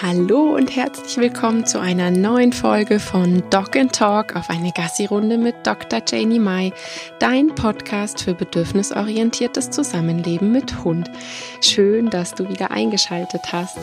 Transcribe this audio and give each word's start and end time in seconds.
Hallo 0.00 0.54
und 0.54 0.76
herzlich 0.76 1.16
willkommen 1.16 1.66
zu 1.66 1.80
einer 1.80 2.12
neuen 2.12 2.52
Folge 2.52 3.00
von 3.00 3.42
Dog 3.50 3.74
and 3.74 3.92
Talk 3.92 4.36
auf 4.36 4.48
eine 4.48 4.70
Gassi-Runde 4.70 5.38
mit 5.38 5.66
Dr. 5.66 6.00
Janie 6.06 6.38
Mai, 6.38 6.72
dein 7.18 7.48
Podcast 7.48 8.22
für 8.22 8.32
bedürfnisorientiertes 8.32 9.70
Zusammenleben 9.70 10.52
mit 10.52 10.84
Hund. 10.84 11.10
Schön, 11.62 12.10
dass 12.10 12.32
du 12.32 12.48
wieder 12.48 12.70
eingeschaltet 12.70 13.42
hast. 13.50 13.76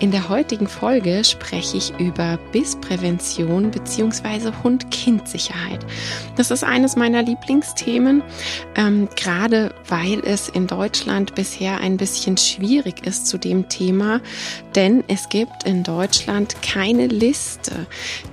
In 0.00 0.10
der 0.10 0.30
heutigen 0.30 0.68
Folge 0.68 1.22
spreche 1.22 1.76
ich 1.76 1.92
über 1.98 2.38
Bissprävention 2.50 3.70
bzw. 3.70 4.52
Hund-Kind-Sicherheit. 4.64 5.84
Das 6.36 6.50
ist 6.50 6.64
eines 6.64 6.96
meiner 6.96 7.22
Lieblingsthemen, 7.22 8.22
ähm, 8.74 9.06
gerade 9.16 9.74
weil 9.86 10.20
es 10.20 10.48
in 10.48 10.66
Deutschland 10.66 11.34
bisher 11.34 11.78
ein 11.80 11.98
bisschen 11.98 12.38
schwierig 12.38 13.06
ist 13.06 13.26
zu 13.26 13.36
dem 13.36 13.68
Thema, 13.68 14.22
denn 14.74 15.04
es 15.08 15.28
gibt 15.28 15.57
gibt 15.58 15.68
in 15.68 15.82
Deutschland 15.82 16.62
keine 16.62 17.06
Liste, 17.06 17.86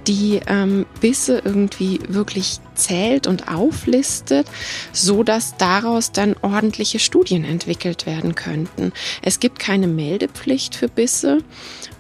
die 0.08 0.42
ähm, 0.48 0.86
Bisse 1.02 1.42
irgendwie 1.44 2.00
wirklich 2.08 2.60
zählt 2.76 3.26
und 3.26 3.48
auflistet, 3.48 4.48
so 4.92 5.24
dass 5.24 5.58
daraus 5.58 6.12
dann 6.12 6.36
ordentliche 6.42 7.00
Studien 7.00 7.44
entwickelt 7.44 8.06
werden 8.06 8.36
könnten. 8.36 8.92
Es 9.22 9.40
gibt 9.40 9.60
keine 9.60 9.88
Meldepflicht 9.88 10.76
für 10.76 10.88
Bisse. 10.88 11.40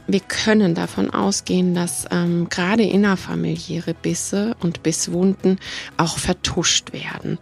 Wir 0.07 0.19
können 0.19 0.75
davon 0.75 1.09
ausgehen, 1.09 1.73
dass 1.73 2.05
ähm, 2.11 2.47
gerade 2.49 2.83
innerfamiliäre 2.83 3.95
Bisse 3.95 4.55
und 4.59 4.83
Bisswunden 4.83 5.57
auch 5.97 6.19
vertuscht 6.19 6.93
werden. 6.93 7.39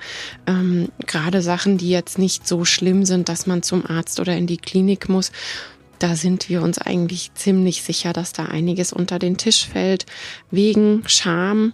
Ähm, 0.47 0.87
gerade 1.05 1.41
Sachen, 1.41 1.77
die 1.77 1.89
jetzt 1.89 2.17
nicht 2.17 2.47
so 2.47 2.63
schlimm 2.63 3.03
sind, 3.03 3.27
dass 3.27 3.47
man 3.47 3.63
zum 3.63 3.85
Arzt 3.85 4.21
oder 4.21 4.37
in 4.37 4.47
die 4.47 4.57
Klinik 4.57 5.09
muss, 5.09 5.33
da 5.99 6.15
sind 6.15 6.49
wir 6.49 6.61
uns 6.61 6.77
eigentlich 6.77 7.33
ziemlich 7.33 7.83
sicher, 7.83 8.13
dass 8.13 8.33
da 8.33 8.45
einiges 8.45 8.93
unter 8.93 9.19
den 9.19 9.37
Tisch 9.37 9.67
fällt, 9.67 10.05
wegen 10.51 11.03
Scham, 11.07 11.73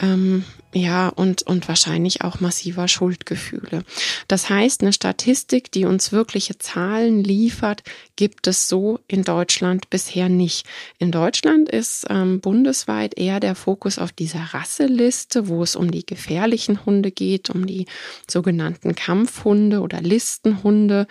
ähm, 0.00 0.44
ja, 0.74 1.08
und, 1.08 1.42
und 1.42 1.68
wahrscheinlich 1.68 2.20
auch 2.20 2.40
massiver 2.40 2.86
Schuldgefühle. 2.86 3.82
Das 4.28 4.50
heißt, 4.50 4.82
eine 4.82 4.92
Statistik, 4.92 5.72
die 5.72 5.86
uns 5.86 6.12
wirkliche 6.12 6.58
Zahlen 6.58 7.24
liefert, 7.24 7.82
gibt 8.16 8.46
es 8.46 8.68
so 8.68 9.00
in 9.08 9.22
Deutschland 9.22 9.88
bisher 9.88 10.28
nicht. 10.28 10.66
In 10.98 11.12
Deutschland 11.12 11.70
ist 11.70 12.06
ähm, 12.10 12.40
bundesweit 12.40 13.18
eher 13.18 13.40
der 13.40 13.54
Fokus 13.54 13.98
auf 13.98 14.12
dieser 14.12 14.52
Rasseliste, 14.52 15.48
wo 15.48 15.62
es 15.62 15.76
um 15.76 15.90
die 15.90 16.04
gefährlichen 16.04 16.84
Hunde 16.84 17.10
geht, 17.10 17.48
um 17.48 17.66
die 17.66 17.86
sogenannten 18.28 18.94
Kampfhunde 18.94 19.80
oder 19.80 20.02
Listenhunde. 20.02 21.06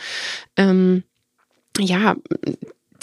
Ähm, 0.58 1.04
ja, 1.80 2.16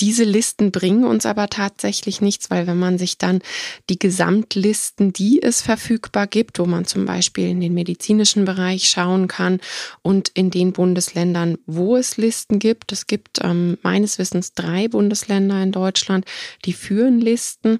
diese 0.01 0.25
Listen 0.25 0.73
bringen 0.73 1.05
uns 1.05 1.27
aber 1.27 1.48
tatsächlich 1.48 2.20
nichts, 2.20 2.51
weil 2.51 2.67
wenn 2.67 2.78
man 2.78 2.98
sich 2.98 3.19
dann 3.19 3.41
die 3.89 3.98
Gesamtlisten, 3.98 5.12
die 5.12 5.41
es 5.41 5.62
verfügbar 5.62 6.27
gibt, 6.27 6.59
wo 6.59 6.67
man 6.67 6.87
zum 6.87 7.05
Beispiel 7.05 7.48
in 7.48 7.61
den 7.61 7.75
medizinischen 7.75 8.45
Bereich 8.45 8.89
schauen 8.89 9.28
kann 9.28 9.61
und 10.03 10.31
in 10.31 10.50
den 10.50 10.73
Bundesländern, 10.73 11.56
wo 11.67 11.97
es 11.97 12.17
Listen 12.17 12.59
gibt, 12.59 12.91
es 12.91 13.06
gibt 13.06 13.41
ähm, 13.43 13.78
meines 13.83 14.19
Wissens 14.19 14.55
drei 14.55 14.89
Bundesländer 14.89 15.62
in 15.62 15.73
Deutschland, 15.73 16.25
die 16.65 16.73
führen 16.73 17.20
Listen. 17.20 17.78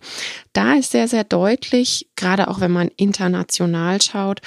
Da 0.53 0.75
ist 0.75 0.93
sehr, 0.93 1.09
sehr 1.09 1.25
deutlich, 1.25 2.09
gerade 2.15 2.48
auch 2.48 2.61
wenn 2.61 2.73
man 2.73 2.89
international 2.97 4.01
schaut, 4.01 4.43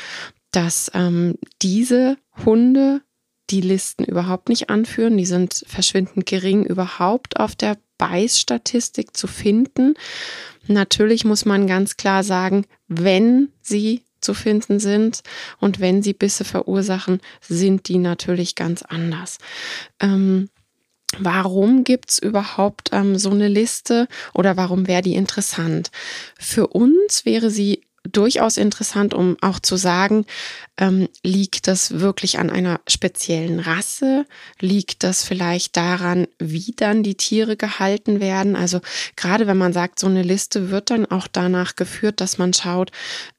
dass 0.51 0.89
ähm, 0.93 1.35
diese 1.61 2.17
Hunde 2.45 3.01
die 3.49 3.61
Listen 3.61 4.03
überhaupt 4.03 4.49
nicht 4.49 4.69
anführen. 4.69 5.17
Die 5.17 5.25
sind 5.25 5.63
verschwindend 5.67 6.25
gering 6.25 6.65
überhaupt 6.65 7.39
auf 7.39 7.55
der 7.55 7.77
Beißstatistik 7.97 9.15
zu 9.15 9.27
finden. 9.27 9.95
Natürlich 10.67 11.25
muss 11.25 11.45
man 11.45 11.67
ganz 11.67 11.97
klar 11.97 12.23
sagen, 12.23 12.65
wenn 12.87 13.49
sie 13.61 14.03
zu 14.19 14.33
finden 14.33 14.79
sind 14.79 15.21
und 15.59 15.79
wenn 15.79 16.01
sie 16.01 16.13
Bisse 16.13 16.43
verursachen, 16.43 17.21
sind 17.41 17.87
die 17.87 17.99
natürlich 17.99 18.55
ganz 18.55 18.81
anders. 18.81 19.37
Ähm, 19.99 20.49
Warum 21.19 21.83
gibt's 21.83 22.19
überhaupt 22.19 22.89
ähm, 22.91 23.17
so 23.17 23.29
eine 23.29 23.47
Liste 23.47 24.07
oder 24.33 24.57
warum 24.57 24.87
wäre 24.87 25.01
die 25.01 25.15
interessant? 25.15 25.91
Für 26.37 26.67
uns 26.67 27.25
wäre 27.25 27.49
sie 27.49 27.81
durchaus 28.11 28.57
interessant, 28.57 29.13
um 29.13 29.37
auch 29.41 29.59
zu 29.59 29.75
sagen, 29.75 30.25
ähm, 30.77 31.07
liegt 31.23 31.67
das 31.67 31.99
wirklich 31.99 32.37
an 32.39 32.49
einer 32.49 32.81
speziellen 32.87 33.59
Rasse? 33.59 34.25
Liegt 34.59 35.03
das 35.03 35.23
vielleicht 35.23 35.77
daran, 35.77 36.27
wie 36.39 36.73
dann 36.75 37.03
die 37.03 37.15
Tiere 37.15 37.55
gehalten 37.55 38.19
werden? 38.19 38.55
Also 38.55 38.81
gerade 39.15 39.47
wenn 39.47 39.57
man 39.57 39.73
sagt, 39.73 39.99
so 39.99 40.07
eine 40.07 40.23
Liste 40.23 40.69
wird 40.69 40.89
dann 40.89 41.05
auch 41.05 41.27
danach 41.27 41.75
geführt, 41.75 42.21
dass 42.21 42.37
man 42.37 42.53
schaut, 42.53 42.91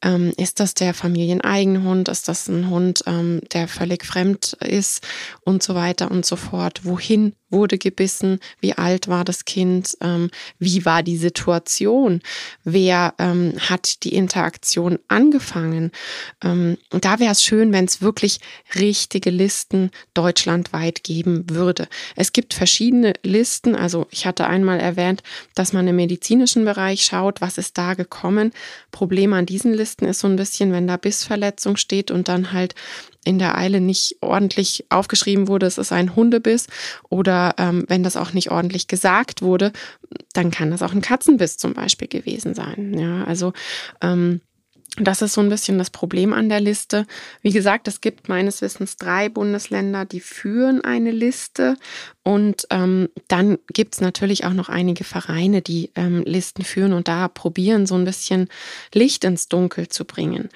ähm, 0.02 0.32
ist 0.36 0.60
das 0.60 0.74
der 0.74 0.94
familieneigene 0.94 1.82
Hund? 1.82 2.08
Ist 2.08 2.28
das 2.28 2.48
ein 2.48 2.70
Hund, 2.70 3.02
ähm, 3.06 3.40
der 3.52 3.68
völlig 3.68 4.04
fremd 4.04 4.54
ist 4.60 5.06
und 5.42 5.62
so 5.62 5.74
weiter 5.74 6.10
und 6.10 6.24
so 6.24 6.36
fort? 6.36 6.84
Wohin 6.84 7.34
wurde 7.50 7.78
gebissen? 7.78 8.40
Wie 8.60 8.74
alt 8.74 9.08
war 9.08 9.24
das 9.24 9.44
Kind? 9.44 9.96
Ähm, 10.00 10.30
wie 10.58 10.84
war 10.84 11.02
die 11.02 11.16
Situation? 11.16 12.20
Wer 12.64 13.14
ähm, 13.18 13.54
hat 13.58 14.02
die 14.04 14.14
Interaktion 14.14 14.98
angefangen? 15.08 15.92
Ähm, 16.42 16.76
da 16.90 17.20
wäre 17.20 17.32
es 17.32 17.42
schön, 17.42 17.72
wenn 17.72 17.84
es 17.84 18.02
wirklich 18.02 18.40
richtige 18.74 19.30
Listen 19.30 19.90
deutschlandweit 20.14 21.04
geben 21.04 21.48
würde. 21.50 21.88
Es 22.16 22.32
gibt 22.32 22.54
verschiedene 22.54 23.14
Listen. 23.22 23.76
Also 23.76 24.06
ich 24.10 24.26
hatte 24.26 24.46
einmal 24.46 24.80
erwähnt, 24.80 25.22
dass 25.54 25.72
man 25.72 25.86
im 25.88 25.96
medizinischen 25.96 26.64
Bereich 26.64 27.04
schaut, 27.04 27.40
was 27.40 27.58
ist 27.58 27.78
da 27.78 27.94
gekommen. 27.94 28.52
Problem 28.90 29.32
an 29.32 29.46
diesen 29.46 29.72
Listen 29.72 30.06
ist 30.06 30.20
so 30.20 30.28
ein 30.28 30.36
bisschen, 30.36 30.72
wenn 30.72 30.86
da 30.86 30.96
Bissverletzung 30.96 31.76
steht 31.76 32.10
und 32.10 32.28
dann 32.28 32.52
halt 32.52 32.74
in 33.26 33.38
der 33.38 33.58
Eile 33.58 33.80
nicht 33.80 34.18
ordentlich 34.20 34.86
aufgeschrieben 34.88 35.48
wurde, 35.48 35.66
es 35.66 35.78
ist 35.78 35.92
ein 35.92 36.14
Hundebiss 36.14 36.68
oder 37.08 37.54
ähm, 37.58 37.84
wenn 37.88 38.02
das 38.02 38.16
auch 38.16 38.32
nicht 38.32 38.50
ordentlich 38.50 38.86
gesagt 38.86 39.42
wurde, 39.42 39.72
dann 40.32 40.50
kann 40.50 40.70
das 40.70 40.82
auch 40.82 40.92
ein 40.92 41.02
Katzenbiss 41.02 41.58
zum 41.58 41.74
Beispiel 41.74 42.08
gewesen 42.08 42.54
sein. 42.54 42.96
Ja, 42.96 43.24
also 43.24 43.52
ähm, 44.00 44.40
das 44.98 45.20
ist 45.20 45.34
so 45.34 45.40
ein 45.40 45.50
bisschen 45.50 45.76
das 45.76 45.90
Problem 45.90 46.32
an 46.32 46.48
der 46.48 46.60
Liste. 46.60 47.06
Wie 47.42 47.52
gesagt, 47.52 47.86
es 47.88 48.00
gibt 48.00 48.28
meines 48.28 48.62
Wissens 48.62 48.96
drei 48.96 49.28
Bundesländer, 49.28 50.04
die 50.04 50.20
führen 50.20 50.82
eine 50.82 51.10
Liste. 51.10 51.76
Und 52.22 52.66
ähm, 52.70 53.08
dann 53.28 53.58
gibt 53.72 53.94
es 53.94 54.00
natürlich 54.00 54.44
auch 54.44 54.54
noch 54.54 54.68
einige 54.68 55.04
Vereine, 55.04 55.60
die 55.60 55.90
ähm, 55.96 56.22
Listen 56.24 56.64
führen 56.64 56.92
und 56.92 57.08
da 57.08 57.28
probieren, 57.28 57.86
so 57.86 57.94
ein 57.94 58.04
bisschen 58.04 58.48
Licht 58.94 59.24
ins 59.24 59.48
Dunkel 59.48 59.88
zu 59.88 60.04
bringen. 60.06 60.48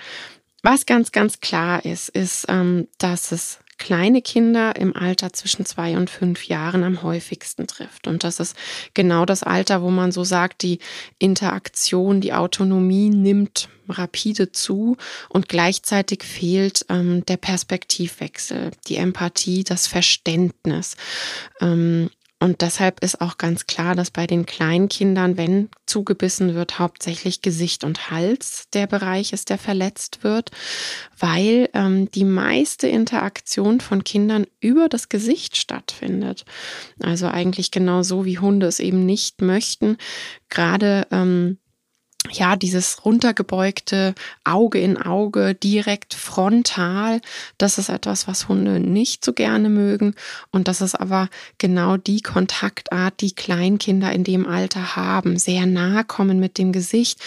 Was 0.62 0.86
ganz, 0.86 1.12
ganz 1.12 1.40
klar 1.40 1.84
ist, 1.84 2.08
ist, 2.10 2.46
ähm, 2.48 2.88
dass 2.98 3.32
es 3.32 3.58
kleine 3.80 4.20
Kinder 4.20 4.76
im 4.76 4.94
Alter 4.94 5.32
zwischen 5.32 5.64
zwei 5.64 5.96
und 5.96 6.10
fünf 6.10 6.46
Jahren 6.46 6.84
am 6.84 7.02
häufigsten 7.02 7.66
trifft. 7.66 8.06
Und 8.06 8.24
das 8.24 8.38
ist 8.38 8.54
genau 8.92 9.24
das 9.24 9.42
Alter, 9.42 9.80
wo 9.80 9.90
man 9.90 10.12
so 10.12 10.22
sagt, 10.22 10.62
die 10.62 10.80
Interaktion, 11.18 12.20
die 12.20 12.34
Autonomie 12.34 13.08
nimmt 13.08 13.70
rapide 13.88 14.52
zu 14.52 14.96
und 15.30 15.48
gleichzeitig 15.48 16.22
fehlt 16.22 16.84
ähm, 16.90 17.24
der 17.24 17.38
Perspektivwechsel, 17.38 18.70
die 18.86 18.96
Empathie, 18.96 19.64
das 19.64 19.86
Verständnis. 19.86 20.96
Ähm, 21.60 22.10
und 22.42 22.62
deshalb 22.62 23.04
ist 23.04 23.20
auch 23.20 23.36
ganz 23.36 23.66
klar, 23.66 23.94
dass 23.94 24.10
bei 24.10 24.26
den 24.26 24.46
Kleinkindern, 24.46 25.36
wenn 25.36 25.68
zugebissen 25.84 26.54
wird, 26.54 26.78
hauptsächlich 26.78 27.42
Gesicht 27.42 27.84
und 27.84 28.10
Hals 28.10 28.64
der 28.72 28.86
Bereich 28.86 29.34
ist, 29.34 29.50
der 29.50 29.58
verletzt 29.58 30.24
wird, 30.24 30.50
weil 31.18 31.68
ähm, 31.74 32.10
die 32.10 32.24
meiste 32.24 32.88
Interaktion 32.88 33.80
von 33.80 34.04
Kindern 34.04 34.46
über 34.60 34.88
das 34.88 35.10
Gesicht 35.10 35.58
stattfindet. 35.58 36.46
Also 37.02 37.28
eigentlich 37.28 37.70
genau 37.70 38.02
so, 38.02 38.24
wie 38.24 38.38
Hunde 38.38 38.66
es 38.66 38.80
eben 38.80 39.04
nicht 39.04 39.42
möchten. 39.42 39.98
Gerade 40.48 41.06
ähm, 41.10 41.58
ja, 42.28 42.54
dieses 42.54 43.04
runtergebeugte 43.04 44.14
Auge 44.44 44.78
in 44.78 45.00
Auge, 45.00 45.54
direkt 45.54 46.14
frontal, 46.14 47.20
das 47.58 47.78
ist 47.78 47.88
etwas, 47.88 48.28
was 48.28 48.48
Hunde 48.48 48.78
nicht 48.78 49.24
so 49.24 49.32
gerne 49.32 49.68
mögen. 49.70 50.14
Und 50.50 50.68
das 50.68 50.80
ist 50.80 50.94
aber 50.94 51.28
genau 51.58 51.96
die 51.96 52.20
Kontaktart, 52.20 53.20
die 53.20 53.34
Kleinkinder 53.34 54.12
in 54.12 54.24
dem 54.24 54.46
Alter 54.46 54.96
haben. 54.96 55.38
Sehr 55.38 55.66
nah 55.66 56.02
kommen 56.02 56.38
mit 56.40 56.58
dem 56.58 56.72
Gesicht 56.72 57.20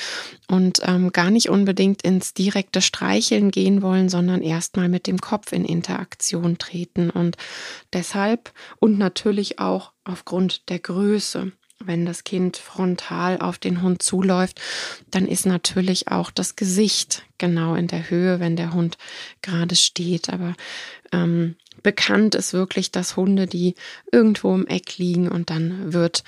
und 0.47 0.79
ähm, 0.83 1.11
gar 1.11 1.31
nicht 1.31 1.49
unbedingt 1.49 2.03
ins 2.03 2.33
direkte 2.33 2.81
Streicheln 2.81 3.49
gehen 3.49 3.81
wollen, 3.81 4.09
sondern 4.09 4.41
erstmal 4.41 4.89
mit 4.89 5.07
dem 5.07 5.19
Kopf 5.19 5.51
in 5.51 5.65
Interaktion 5.65 6.59
treten. 6.59 7.09
Und 7.09 7.37
deshalb 7.93 8.51
und 8.79 8.99
natürlich 8.99 9.59
auch 9.59 9.91
aufgrund 10.03 10.69
der 10.69 10.79
Größe 10.79 11.51
wenn 11.79 12.05
das 12.05 12.23
Kind 12.23 12.57
frontal 12.57 13.39
auf 13.39 13.57
den 13.57 13.81
Hund 13.81 14.01
zuläuft, 14.01 14.61
dann 15.11 15.27
ist 15.27 15.45
natürlich 15.45 16.07
auch 16.09 16.31
das 16.31 16.55
Gesicht 16.55 17.23
genau 17.37 17.75
in 17.75 17.87
der 17.87 18.09
Höhe, 18.09 18.39
wenn 18.39 18.55
der 18.55 18.73
Hund 18.73 18.97
gerade 19.41 19.75
steht. 19.75 20.29
Aber 20.29 20.53
ähm, 21.11 21.55
bekannt 21.81 22.35
ist 22.35 22.53
wirklich, 22.53 22.91
dass 22.91 23.17
Hunde, 23.17 23.47
die 23.47 23.75
irgendwo 24.11 24.53
im 24.53 24.67
Eck 24.67 24.97
liegen 24.97 25.29
und 25.29 25.49
dann 25.49 25.93
wird 25.93 26.23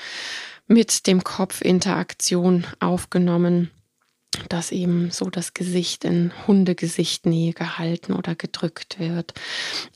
mit 0.67 1.07
dem 1.07 1.23
Kopf 1.23 1.61
Interaktion 1.61 2.65
aufgenommen 2.79 3.71
dass 4.49 4.71
eben 4.71 5.11
so 5.11 5.29
das 5.29 5.53
Gesicht 5.53 6.03
in 6.05 6.31
Hundegesichtnähe 6.47 7.53
gehalten 7.53 8.13
oder 8.13 8.35
gedrückt 8.35 8.99
wird. 8.99 9.33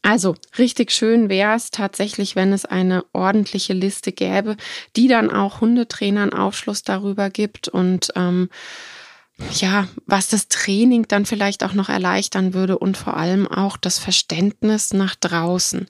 Also 0.02 0.36
richtig 0.58 0.92
schön 0.92 1.30
wäre 1.30 1.56
es 1.56 1.72
tatsächlich, 1.72 2.36
wenn 2.36 2.54
es 2.54 2.66
eine 2.66 3.04
ordentliche 3.14 3.74
Liste 3.74 4.12
gäbe, 4.12 4.58
die 4.96 5.08
dann 5.08 5.32
auch 5.32 5.62
Hundetrainern 5.62 6.34
Aufschluss 6.34 6.84
darüber 6.84 7.30
gibt 7.30 7.68
und 7.68 8.10
ähm, 8.16 8.50
ja, 9.54 9.88
was 10.06 10.28
das 10.28 10.48
Training 10.50 11.08
dann 11.08 11.26
vielleicht 11.26 11.64
auch 11.64 11.74
noch 11.74 11.90
erleichtern 11.90 12.54
würde 12.54 12.78
und 12.78 12.98
vor 12.98 13.16
allem 13.16 13.48
auch 13.48 13.78
das 13.78 13.98
Verständnis 13.98 14.94
nach 14.94 15.16
draußen. 15.16 15.88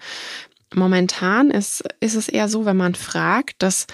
Momentan 0.74 1.50
ist, 1.50 1.84
ist 2.00 2.16
es 2.16 2.28
eher 2.28 2.48
so, 2.48 2.66
wenn 2.66 2.78
man 2.78 2.94
fragt, 2.94 3.64
dass 3.64 3.88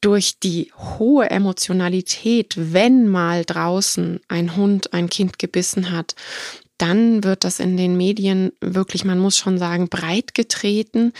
durch 0.00 0.38
die 0.38 0.72
hohe 0.98 1.30
Emotionalität, 1.30 2.54
wenn 2.56 3.08
mal 3.08 3.44
draußen 3.44 4.20
ein 4.28 4.56
Hund 4.56 4.92
ein 4.92 5.10
Kind 5.10 5.38
gebissen 5.38 5.90
hat, 5.90 6.14
dann 6.80 7.24
wird 7.24 7.44
das 7.44 7.60
in 7.60 7.76
den 7.76 7.98
Medien 7.98 8.52
wirklich, 8.62 9.04
man 9.04 9.18
muss 9.18 9.36
schon 9.36 9.58
sagen, 9.58 9.90
breit 9.90 10.32
getreten. 10.32 11.12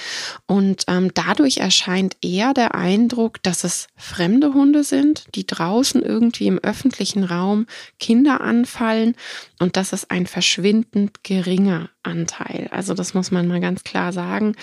Und 0.46 0.84
ähm, 0.88 1.10
dadurch 1.12 1.58
erscheint 1.58 2.16
eher 2.22 2.54
der 2.54 2.74
Eindruck, 2.74 3.42
dass 3.42 3.62
es 3.62 3.88
fremde 3.94 4.54
Hunde 4.54 4.84
sind, 4.84 5.26
die 5.34 5.46
draußen 5.46 6.02
irgendwie 6.02 6.46
im 6.46 6.58
öffentlichen 6.60 7.24
Raum 7.24 7.66
Kinder 7.98 8.40
anfallen. 8.40 9.14
Und 9.58 9.76
das 9.76 9.92
ist 9.92 10.10
ein 10.10 10.26
verschwindend 10.26 11.22
geringer 11.24 11.90
Anteil. 12.02 12.68
Also 12.70 12.94
das 12.94 13.12
muss 13.12 13.30
man 13.30 13.46
mal 13.46 13.60
ganz 13.60 13.84
klar 13.84 14.14
sagen. 14.14 14.56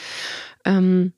Ähm, 0.66 1.14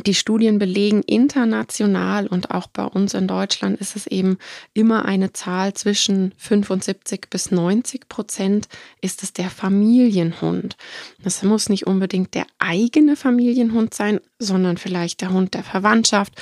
die 0.00 0.14
Studien 0.14 0.58
belegen 0.58 1.02
international 1.02 2.26
und 2.26 2.50
auch 2.50 2.66
bei 2.66 2.84
uns 2.84 3.14
in 3.14 3.26
Deutschland 3.26 3.80
ist 3.80 3.96
es 3.96 4.06
eben 4.06 4.38
immer 4.74 5.04
eine 5.04 5.32
Zahl 5.32 5.74
zwischen 5.74 6.32
75 6.38 7.28
bis 7.28 7.50
90 7.50 8.08
Prozent 8.08 8.68
ist 9.00 9.22
es 9.22 9.32
der 9.32 9.50
Familienhund. 9.50 10.76
Das 11.22 11.42
muss 11.42 11.68
nicht 11.68 11.86
unbedingt 11.86 12.34
der 12.34 12.46
eigene 12.58 13.16
Familienhund 13.16 13.94
sein, 13.94 14.20
sondern 14.38 14.76
vielleicht 14.76 15.20
der 15.20 15.30
Hund 15.30 15.54
der 15.54 15.64
Verwandtschaft, 15.64 16.32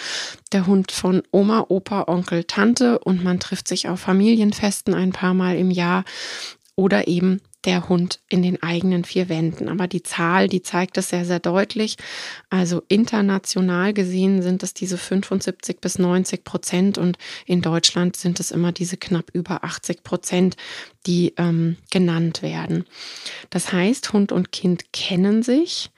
der 0.53 0.67
Hund 0.67 0.93
von 0.93 1.23
Oma, 1.31 1.67
Opa, 1.69 2.05
Onkel, 2.07 2.45
Tante 2.45 2.99
und 2.99 3.25
man 3.25 3.41
trifft 3.41 3.69
sich 3.69 3.89
auf 3.89 4.01
Familienfesten 4.01 4.95
ein 4.95 5.13
paar 5.13 5.35
Mal 5.35 5.57
im 5.57 5.71
Jahr 5.71 6.05
oder 6.77 7.09
eben 7.09 7.41
der 7.65 7.89
Hund 7.89 8.21
in 8.29 8.43
den 8.43 8.63
eigenen 8.63 9.05
vier 9.05 9.29
Wänden. 9.29 9.69
Aber 9.69 9.87
die 9.87 10.03
Zahl, 10.03 10.49
die 10.49 10.63
zeigt 10.63 10.97
es 10.97 11.11
sehr, 11.11 11.25
sehr 11.25 11.41
deutlich. 11.41 11.97
Also 12.49 12.83
international 12.89 13.93
gesehen 13.93 14.43
sind 14.43 14.63
es 14.63 14.73
diese 14.73 14.97
75 14.97 15.81
bis 15.81 15.99
90 15.99 16.45
Prozent 16.45 16.99
und 16.99 17.19
in 17.47 17.61
Deutschland 17.61 18.17
sind 18.17 18.41
es 18.41 18.51
immer 18.51 18.73
diese 18.73 18.97
knapp 18.97 19.31
über 19.33 19.65
80 19.65 20.03
Prozent, 20.03 20.57
die 21.07 21.35
ähm, 21.37 21.77
genannt 21.91 22.43
werden. 22.43 22.85
Das 23.51 23.73
heißt, 23.73 24.13
Hund 24.13 24.33
und 24.33 24.53
Kind 24.53 24.93
kennen 24.93 25.43
sich. 25.43 25.91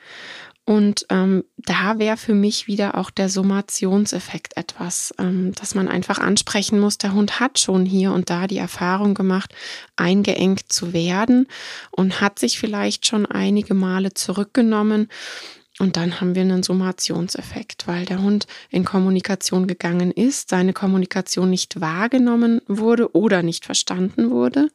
Und 0.64 1.06
ähm, 1.09 1.43
da 1.56 1.99
wäre 1.99 2.17
für 2.17 2.35
mich 2.35 2.69
wieder 2.69 2.97
auch 2.97 3.11
der 3.11 3.29
Summationseffekt 3.29 4.56
etwas, 4.56 5.12
ähm, 5.19 5.53
dass 5.55 5.75
man 5.75 5.88
einfach 5.88 6.19
ansprechen 6.19 6.79
muss. 6.79 6.99
Der 6.99 7.14
Hund 7.14 7.41
hat 7.41 7.59
schon 7.59 7.85
hier 7.85 8.12
und 8.12 8.31
da 8.31 8.47
die 8.47 8.59
Erfahrung 8.59 9.14
gemacht, 9.14 9.53
eingeengt 9.97 10.73
zu 10.73 10.93
werden 10.93 11.49
und 11.91 12.20
hat 12.20 12.38
sich 12.38 12.61
vielleicht 12.61 13.06
schon 13.06 13.26
einige 13.26 13.75
Male 13.75 14.14
zurückgenommen. 14.14 15.09
Und 15.81 15.97
dann 15.97 16.20
haben 16.20 16.37
wir 16.37 16.43
einen 16.43 16.62
Summationseffekt, 16.62 17.88
weil 17.88 18.05
der 18.05 18.23
Hund 18.23 18.47
in 18.70 18.85
Kommunikation 18.85 19.67
gegangen 19.67 20.12
ist, 20.12 20.50
seine 20.50 20.73
Kommunikation 20.73 21.50
nicht 21.50 21.81
wahrgenommen 21.81 22.61
wurde 22.69 23.17
oder 23.17 23.43
nicht 23.43 23.64
verstanden 23.64 24.31
wurde 24.31 24.69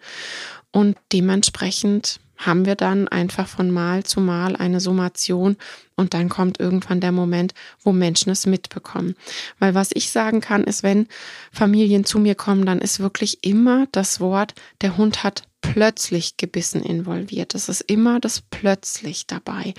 und 0.71 0.97
dementsprechend 1.13 2.19
haben 2.37 2.65
wir 2.65 2.75
dann 2.75 3.07
einfach 3.07 3.47
von 3.47 3.71
Mal 3.71 4.03
zu 4.03 4.21
Mal 4.21 4.55
eine 4.55 4.79
Summation 4.79 5.57
und 5.95 6.13
dann 6.13 6.29
kommt 6.29 6.59
irgendwann 6.59 7.01
der 7.01 7.11
Moment, 7.11 7.53
wo 7.81 7.91
Menschen 7.91 8.31
es 8.31 8.45
mitbekommen. 8.45 9.15
Weil 9.59 9.73
was 9.73 9.89
ich 9.93 10.11
sagen 10.11 10.41
kann, 10.41 10.63
ist, 10.63 10.83
wenn 10.83 11.07
Familien 11.51 12.05
zu 12.05 12.19
mir 12.19 12.35
kommen, 12.35 12.65
dann 12.65 12.79
ist 12.79 12.99
wirklich 12.99 13.43
immer 13.43 13.87
das 13.91 14.19
Wort, 14.19 14.53
der 14.81 14.97
Hund 14.97 15.23
hat 15.23 15.43
plötzlich 15.61 16.37
gebissen 16.37 16.83
involviert. 16.83 17.55
Es 17.55 17.67
ist 17.67 17.81
immer 17.81 18.19
das 18.19 18.41
plötzlich 18.41 19.25
dabei. 19.27 19.73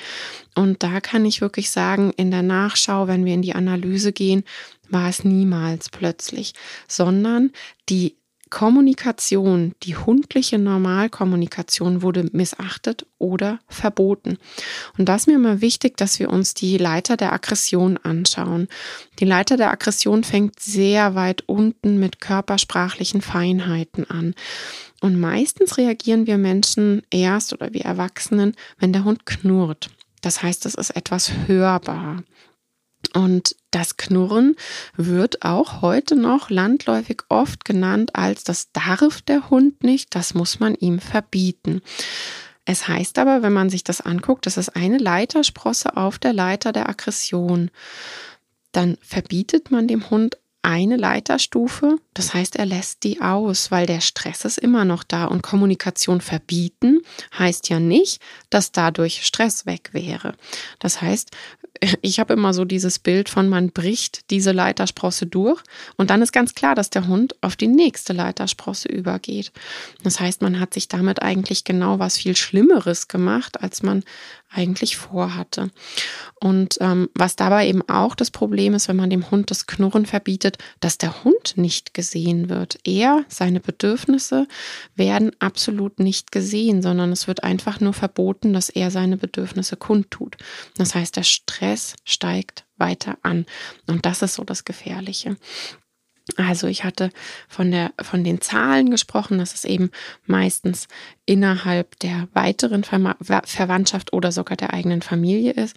Und 0.54 0.82
da 0.82 1.00
kann 1.00 1.24
ich 1.24 1.40
wirklich 1.40 1.70
sagen, 1.70 2.12
in 2.16 2.30
der 2.30 2.42
Nachschau, 2.42 3.06
wenn 3.06 3.24
wir 3.24 3.34
in 3.34 3.42
die 3.42 3.54
Analyse 3.54 4.12
gehen, 4.12 4.44
war 4.90 5.08
es 5.08 5.24
niemals 5.24 5.88
plötzlich, 5.88 6.54
sondern 6.88 7.52
die 7.88 8.16
Kommunikation, 8.48 9.74
die 9.82 9.96
hundliche 9.96 10.58
Normalkommunikation 10.58 12.02
wurde 12.02 12.28
missachtet 12.32 13.06
oder 13.18 13.60
verboten. 13.68 14.38
Und 14.96 15.08
da 15.08 15.16
ist 15.16 15.26
mir 15.26 15.34
immer 15.34 15.60
wichtig, 15.60 15.96
dass 15.96 16.18
wir 16.18 16.30
uns 16.30 16.54
die 16.54 16.78
Leiter 16.78 17.16
der 17.16 17.32
Aggression 17.32 17.98
anschauen. 17.98 18.68
Die 19.18 19.24
Leiter 19.24 19.56
der 19.56 19.70
Aggression 19.70 20.24
fängt 20.24 20.60
sehr 20.60 21.14
weit 21.14 21.42
unten 21.46 21.98
mit 21.98 22.20
körpersprachlichen 22.20 23.22
Feinheiten 23.22 24.08
an. 24.10 24.34
Und 25.00 25.18
meistens 25.18 25.76
reagieren 25.78 26.26
wir 26.26 26.38
Menschen 26.38 27.02
erst 27.10 27.52
oder 27.52 27.72
wir 27.72 27.84
Erwachsenen, 27.84 28.54
wenn 28.78 28.92
der 28.92 29.04
Hund 29.04 29.26
knurrt. 29.26 29.90
Das 30.22 30.42
heißt, 30.42 30.66
es 30.66 30.74
ist 30.74 30.90
etwas 30.90 31.30
hörbar. 31.46 32.22
Und 33.14 33.56
das 33.70 33.96
Knurren 33.96 34.56
wird 34.96 35.42
auch 35.42 35.82
heute 35.82 36.16
noch 36.16 36.50
landläufig 36.50 37.22
oft 37.28 37.64
genannt 37.64 38.14
als 38.14 38.44
das 38.44 38.72
darf 38.72 39.22
der 39.22 39.50
Hund 39.50 39.82
nicht, 39.82 40.14
das 40.14 40.34
muss 40.34 40.60
man 40.60 40.74
ihm 40.74 40.98
verbieten. 40.98 41.82
Es 42.64 42.86
heißt 42.86 43.18
aber, 43.18 43.42
wenn 43.42 43.52
man 43.52 43.70
sich 43.70 43.82
das 43.82 44.00
anguckt, 44.02 44.44
das 44.44 44.58
ist 44.58 44.76
eine 44.76 44.98
Leitersprosse 44.98 45.96
auf 45.96 46.18
der 46.18 46.34
Leiter 46.34 46.72
der 46.72 46.88
Aggression. 46.88 47.70
Dann 48.72 48.98
verbietet 49.00 49.70
man 49.70 49.88
dem 49.88 50.10
Hund 50.10 50.36
eine 50.68 50.98
Leiterstufe, 50.98 51.96
das 52.12 52.34
heißt, 52.34 52.56
er 52.56 52.66
lässt 52.66 53.02
die 53.02 53.22
aus, 53.22 53.70
weil 53.70 53.86
der 53.86 54.02
Stress 54.02 54.44
ist 54.44 54.58
immer 54.58 54.84
noch 54.84 55.02
da 55.02 55.24
und 55.24 55.40
Kommunikation 55.42 56.20
verbieten 56.20 57.00
heißt 57.38 57.70
ja 57.70 57.80
nicht, 57.80 58.20
dass 58.50 58.70
dadurch 58.70 59.24
Stress 59.24 59.64
weg 59.64 59.88
wäre. 59.92 60.34
Das 60.78 61.00
heißt, 61.00 61.30
ich 62.02 62.20
habe 62.20 62.34
immer 62.34 62.52
so 62.52 62.66
dieses 62.66 62.98
Bild 62.98 63.30
von, 63.30 63.48
man 63.48 63.70
bricht 63.70 64.30
diese 64.30 64.52
Leitersprosse 64.52 65.26
durch 65.26 65.62
und 65.96 66.10
dann 66.10 66.20
ist 66.20 66.32
ganz 66.32 66.54
klar, 66.54 66.74
dass 66.74 66.90
der 66.90 67.06
Hund 67.06 67.34
auf 67.40 67.56
die 67.56 67.66
nächste 67.66 68.12
Leitersprosse 68.12 68.88
übergeht. 68.88 69.52
Das 70.02 70.20
heißt, 70.20 70.42
man 70.42 70.60
hat 70.60 70.74
sich 70.74 70.88
damit 70.88 71.22
eigentlich 71.22 71.64
genau 71.64 71.98
was 71.98 72.18
viel 72.18 72.36
Schlimmeres 72.36 73.08
gemacht, 73.08 73.62
als 73.62 73.82
man 73.82 74.04
eigentlich 74.50 74.96
vorhatte. 74.96 75.70
Und 76.40 76.78
ähm, 76.80 77.10
was 77.14 77.36
dabei 77.36 77.68
eben 77.68 77.82
auch 77.88 78.14
das 78.14 78.30
Problem 78.30 78.74
ist, 78.74 78.88
wenn 78.88 78.96
man 78.96 79.10
dem 79.10 79.30
Hund 79.30 79.50
das 79.50 79.66
Knurren 79.66 80.06
verbietet, 80.06 80.58
dass 80.80 80.98
der 80.98 81.24
Hund 81.24 81.54
nicht 81.56 81.94
gesehen 81.94 82.48
wird. 82.48 82.78
Er, 82.84 83.24
seine 83.28 83.60
Bedürfnisse 83.60 84.46
werden 84.94 85.32
absolut 85.38 86.00
nicht 86.00 86.32
gesehen, 86.32 86.82
sondern 86.82 87.12
es 87.12 87.28
wird 87.28 87.44
einfach 87.44 87.80
nur 87.80 87.92
verboten, 87.92 88.52
dass 88.52 88.70
er 88.70 88.90
seine 88.90 89.16
Bedürfnisse 89.16 89.76
kundtut. 89.76 90.36
Das 90.76 90.94
heißt, 90.94 91.16
der 91.16 91.24
Stress 91.24 91.94
steigt 92.04 92.64
weiter 92.78 93.18
an. 93.22 93.44
Und 93.86 94.06
das 94.06 94.22
ist 94.22 94.34
so 94.34 94.44
das 94.44 94.64
Gefährliche. 94.64 95.36
Also 96.36 96.66
ich 96.66 96.84
hatte 96.84 97.10
von 97.48 97.70
der 97.70 97.92
von 98.00 98.22
den 98.22 98.40
Zahlen 98.40 98.90
gesprochen, 98.90 99.38
dass 99.38 99.54
es 99.54 99.64
eben 99.64 99.90
meistens 100.26 100.88
innerhalb 101.26 101.98
der 102.00 102.28
weiteren 102.32 102.84
Ver 102.84 103.16
Verwandtschaft 103.44 104.12
oder 104.12 104.32
sogar 104.32 104.56
der 104.56 104.72
eigenen 104.72 105.02
Familie 105.02 105.52
ist. 105.52 105.76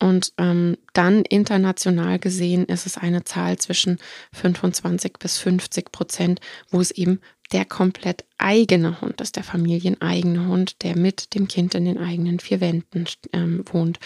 Und 0.00 0.32
ähm, 0.38 0.76
dann 0.92 1.22
international 1.22 2.18
gesehen 2.18 2.66
ist 2.66 2.86
es 2.86 2.96
eine 2.96 3.24
Zahl 3.24 3.58
zwischen 3.58 3.98
25 4.32 5.14
bis 5.18 5.38
50 5.38 5.90
Prozent, 5.90 6.40
wo 6.70 6.80
es 6.80 6.92
eben 6.92 7.20
der 7.52 7.64
komplett 7.64 8.24
eigene 8.36 9.00
Hund 9.00 9.20
ist, 9.20 9.36
der 9.36 9.44
familieneigene 9.44 10.46
Hund, 10.46 10.82
der 10.82 10.96
mit 10.96 11.34
dem 11.34 11.48
Kind 11.48 11.74
in 11.74 11.84
den 11.84 11.98
eigenen 11.98 12.40
vier 12.40 12.60
Wänden 12.60 13.06
ähm, 13.32 13.64
wohnt. 13.72 13.98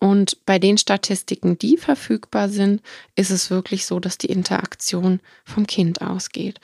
Und 0.00 0.44
bei 0.46 0.58
den 0.58 0.78
Statistiken, 0.78 1.58
die 1.58 1.76
verfügbar 1.76 2.48
sind, 2.48 2.82
ist 3.16 3.30
es 3.30 3.50
wirklich 3.50 3.84
so, 3.84 3.98
dass 3.98 4.16
die 4.16 4.28
Interaktion 4.28 5.20
vom 5.44 5.66
Kind 5.66 6.02
ausgeht. 6.02 6.60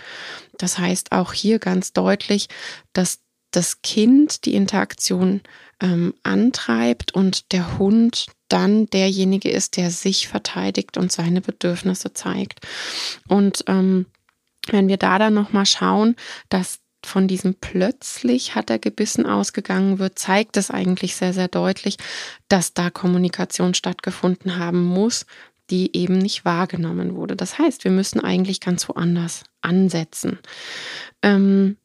Das 0.58 0.78
heißt 0.78 1.10
auch 1.10 1.32
hier 1.32 1.58
ganz 1.58 1.92
deutlich, 1.92 2.48
dass 2.92 3.18
das 3.50 3.82
Kind 3.82 4.44
die 4.44 4.54
Interaktion 4.54 5.40
ähm, 5.80 6.14
antreibt 6.22 7.14
und 7.14 7.52
der 7.52 7.78
Hund 7.78 8.26
dann 8.48 8.86
derjenige 8.86 9.50
ist, 9.50 9.76
der 9.76 9.90
sich 9.90 10.28
verteidigt 10.28 10.96
und 10.96 11.10
seine 11.10 11.40
Bedürfnisse 11.40 12.12
zeigt. 12.12 12.60
Und 13.28 13.64
ähm, 13.66 14.06
wenn 14.72 14.88
wir 14.88 14.96
da 14.96 15.18
dann 15.18 15.34
nochmal 15.34 15.66
schauen, 15.66 16.16
dass 16.48 16.80
von 17.06 17.28
diesem 17.28 17.54
plötzlich 17.54 18.54
hat 18.54 18.70
er 18.70 18.78
gebissen 18.78 19.26
ausgegangen 19.26 19.98
wird, 19.98 20.18
zeigt 20.18 20.56
es 20.56 20.70
eigentlich 20.70 21.16
sehr, 21.16 21.32
sehr 21.32 21.48
deutlich, 21.48 21.98
dass 22.48 22.72
da 22.74 22.90
Kommunikation 22.90 23.74
stattgefunden 23.74 24.58
haben 24.58 24.82
muss, 24.82 25.26
die 25.70 25.96
eben 25.96 26.18
nicht 26.18 26.44
wahrgenommen 26.44 27.14
wurde. 27.14 27.36
Das 27.36 27.58
heißt, 27.58 27.84
wir 27.84 27.90
müssen 27.90 28.20
eigentlich 28.20 28.60
ganz 28.60 28.88
woanders 28.88 29.44
ansetzen. 29.62 30.38
Ähm, 31.22 31.76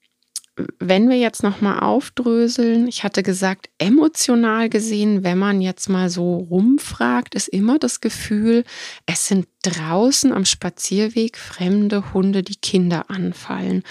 wenn 0.79 1.09
wir 1.09 1.17
jetzt 1.17 1.43
nochmal 1.43 1.79
aufdröseln, 1.79 2.87
ich 2.87 3.03
hatte 3.03 3.23
gesagt, 3.23 3.69
emotional 3.77 4.69
gesehen, 4.69 5.23
wenn 5.23 5.37
man 5.37 5.61
jetzt 5.61 5.87
mal 5.87 6.09
so 6.09 6.35
rumfragt, 6.35 7.35
ist 7.35 7.47
immer 7.47 7.79
das 7.79 8.01
Gefühl, 8.01 8.65
es 9.05 9.27
sind 9.27 9.47
draußen 9.63 10.31
am 10.31 10.45
Spazierweg 10.45 11.37
fremde 11.37 12.13
Hunde, 12.13 12.43
die 12.43 12.55
Kinder 12.55 13.09
anfallen. 13.09 13.83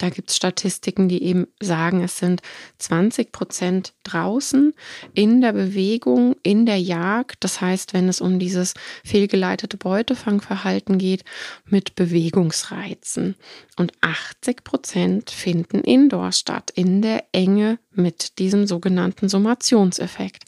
Da 0.00 0.08
gibt 0.08 0.30
es 0.30 0.36
Statistiken, 0.36 1.10
die 1.10 1.22
eben 1.22 1.46
sagen, 1.60 2.02
es 2.02 2.16
sind 2.16 2.40
20 2.78 3.32
Prozent 3.32 3.92
draußen 4.02 4.72
in 5.12 5.42
der 5.42 5.52
Bewegung, 5.52 6.36
in 6.42 6.64
der 6.64 6.80
Jagd. 6.80 7.44
Das 7.44 7.60
heißt, 7.60 7.92
wenn 7.92 8.08
es 8.08 8.22
um 8.22 8.38
dieses 8.38 8.72
fehlgeleitete 9.04 9.76
Beutefangverhalten 9.76 10.96
geht, 10.96 11.24
mit 11.66 11.96
Bewegungsreizen. 11.96 13.36
Und 13.76 13.92
80 14.00 14.64
Prozent 14.64 15.30
finden 15.30 15.80
indoor 15.80 16.32
statt, 16.32 16.70
in 16.74 17.02
der 17.02 17.24
Enge 17.32 17.78
mit 17.92 18.38
diesem 18.38 18.66
sogenannten 18.66 19.28
Summationseffekt. 19.28 20.44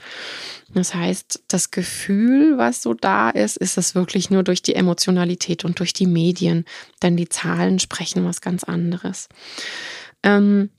Das 0.75 0.95
heißt, 0.95 1.45
das 1.49 1.71
Gefühl, 1.71 2.57
was 2.57 2.83
so 2.83 2.95
da 2.95 3.31
ist, 3.31 3.57
ist 3.57 3.77
es 3.77 3.95
wirklich 3.95 4.31
nur 4.31 4.43
durch 4.43 4.63
die 4.63 4.75
Emotionalität 4.75 5.65
und 5.65 5.79
durch 5.79 5.93
die 5.93 6.07
Medien, 6.07 6.65
denn 7.03 7.17
die 7.17 7.29
Zahlen 7.29 7.79
sprechen 7.79 8.25
was 8.25 8.41
ganz 8.41 8.65
anderes. 8.65 9.29
Ähm, 10.23 10.71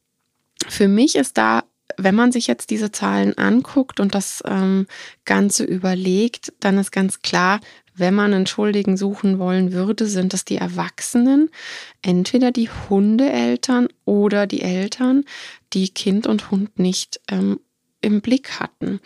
für 0.68 0.88
mich 0.88 1.16
ist 1.16 1.38
da 1.38 1.64
wenn 1.98 2.16
man 2.16 2.32
sich 2.32 2.48
jetzt 2.48 2.70
diese 2.70 2.92
Zahlen 2.92 3.38
anguckt 3.38 4.00
und 4.00 4.16
das 4.16 4.42
ähm, 4.46 4.88
Ganze 5.26 5.64
überlegt, 5.64 6.54
dann 6.60 6.78
ist 6.78 6.92
ganz 6.92 7.22
klar, 7.22 7.60
wenn 7.96 8.14
man 8.14 8.34
einen 8.34 8.48
Schuldigen 8.48 8.98
suchen 8.98 9.40
wollen 9.40 9.72
würde, 9.72 10.06
sind 10.08 10.34
es 10.34 10.46
die 10.46 10.58
Erwachsenen, 10.58 11.50
entweder 12.02 12.52
die 12.52 12.70
Hundeeltern 12.70 13.88
oder 14.06 14.48
die 14.48 14.62
Eltern, 14.62 15.26
die 15.74 15.90
Kind 15.90 16.28
und 16.28 16.52
Hund 16.52 16.80
nicht 16.80 17.20
ähm, 17.30 17.60
im 18.02 18.22
Blick 18.22 18.60
hatten. 18.60 19.00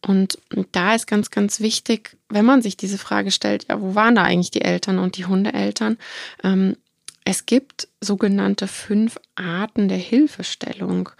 Und 0.00 0.38
da 0.72 0.94
ist 0.94 1.06
ganz, 1.06 1.30
ganz 1.30 1.60
wichtig, 1.60 2.16
wenn 2.28 2.44
man 2.44 2.62
sich 2.62 2.76
diese 2.76 2.98
Frage 2.98 3.30
stellt, 3.30 3.66
ja, 3.68 3.80
wo 3.80 3.94
waren 3.94 4.14
da 4.14 4.22
eigentlich 4.22 4.50
die 4.50 4.62
Eltern 4.62 4.98
und 4.98 5.16
die 5.16 5.26
Hundeeltern? 5.26 5.98
Ähm, 6.42 6.76
es 7.24 7.46
gibt 7.46 7.88
sogenannte 8.00 8.66
fünf 8.66 9.18
Arten 9.34 9.88
der 9.88 9.98
Hilfestellung. 9.98 11.10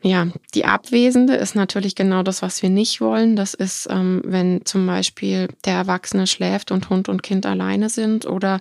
Ja, 0.00 0.28
die 0.54 0.64
abwesende 0.64 1.34
ist 1.34 1.56
natürlich 1.56 1.96
genau 1.96 2.22
das, 2.22 2.40
was 2.40 2.62
wir 2.62 2.70
nicht 2.70 3.00
wollen. 3.00 3.34
Das 3.34 3.54
ist, 3.54 3.88
ähm, 3.90 4.22
wenn 4.24 4.64
zum 4.64 4.86
Beispiel 4.86 5.48
der 5.64 5.74
Erwachsene 5.74 6.28
schläft 6.28 6.70
und 6.70 6.88
Hund 6.88 7.08
und 7.08 7.24
Kind 7.24 7.46
alleine 7.46 7.88
sind 7.90 8.24
oder 8.24 8.60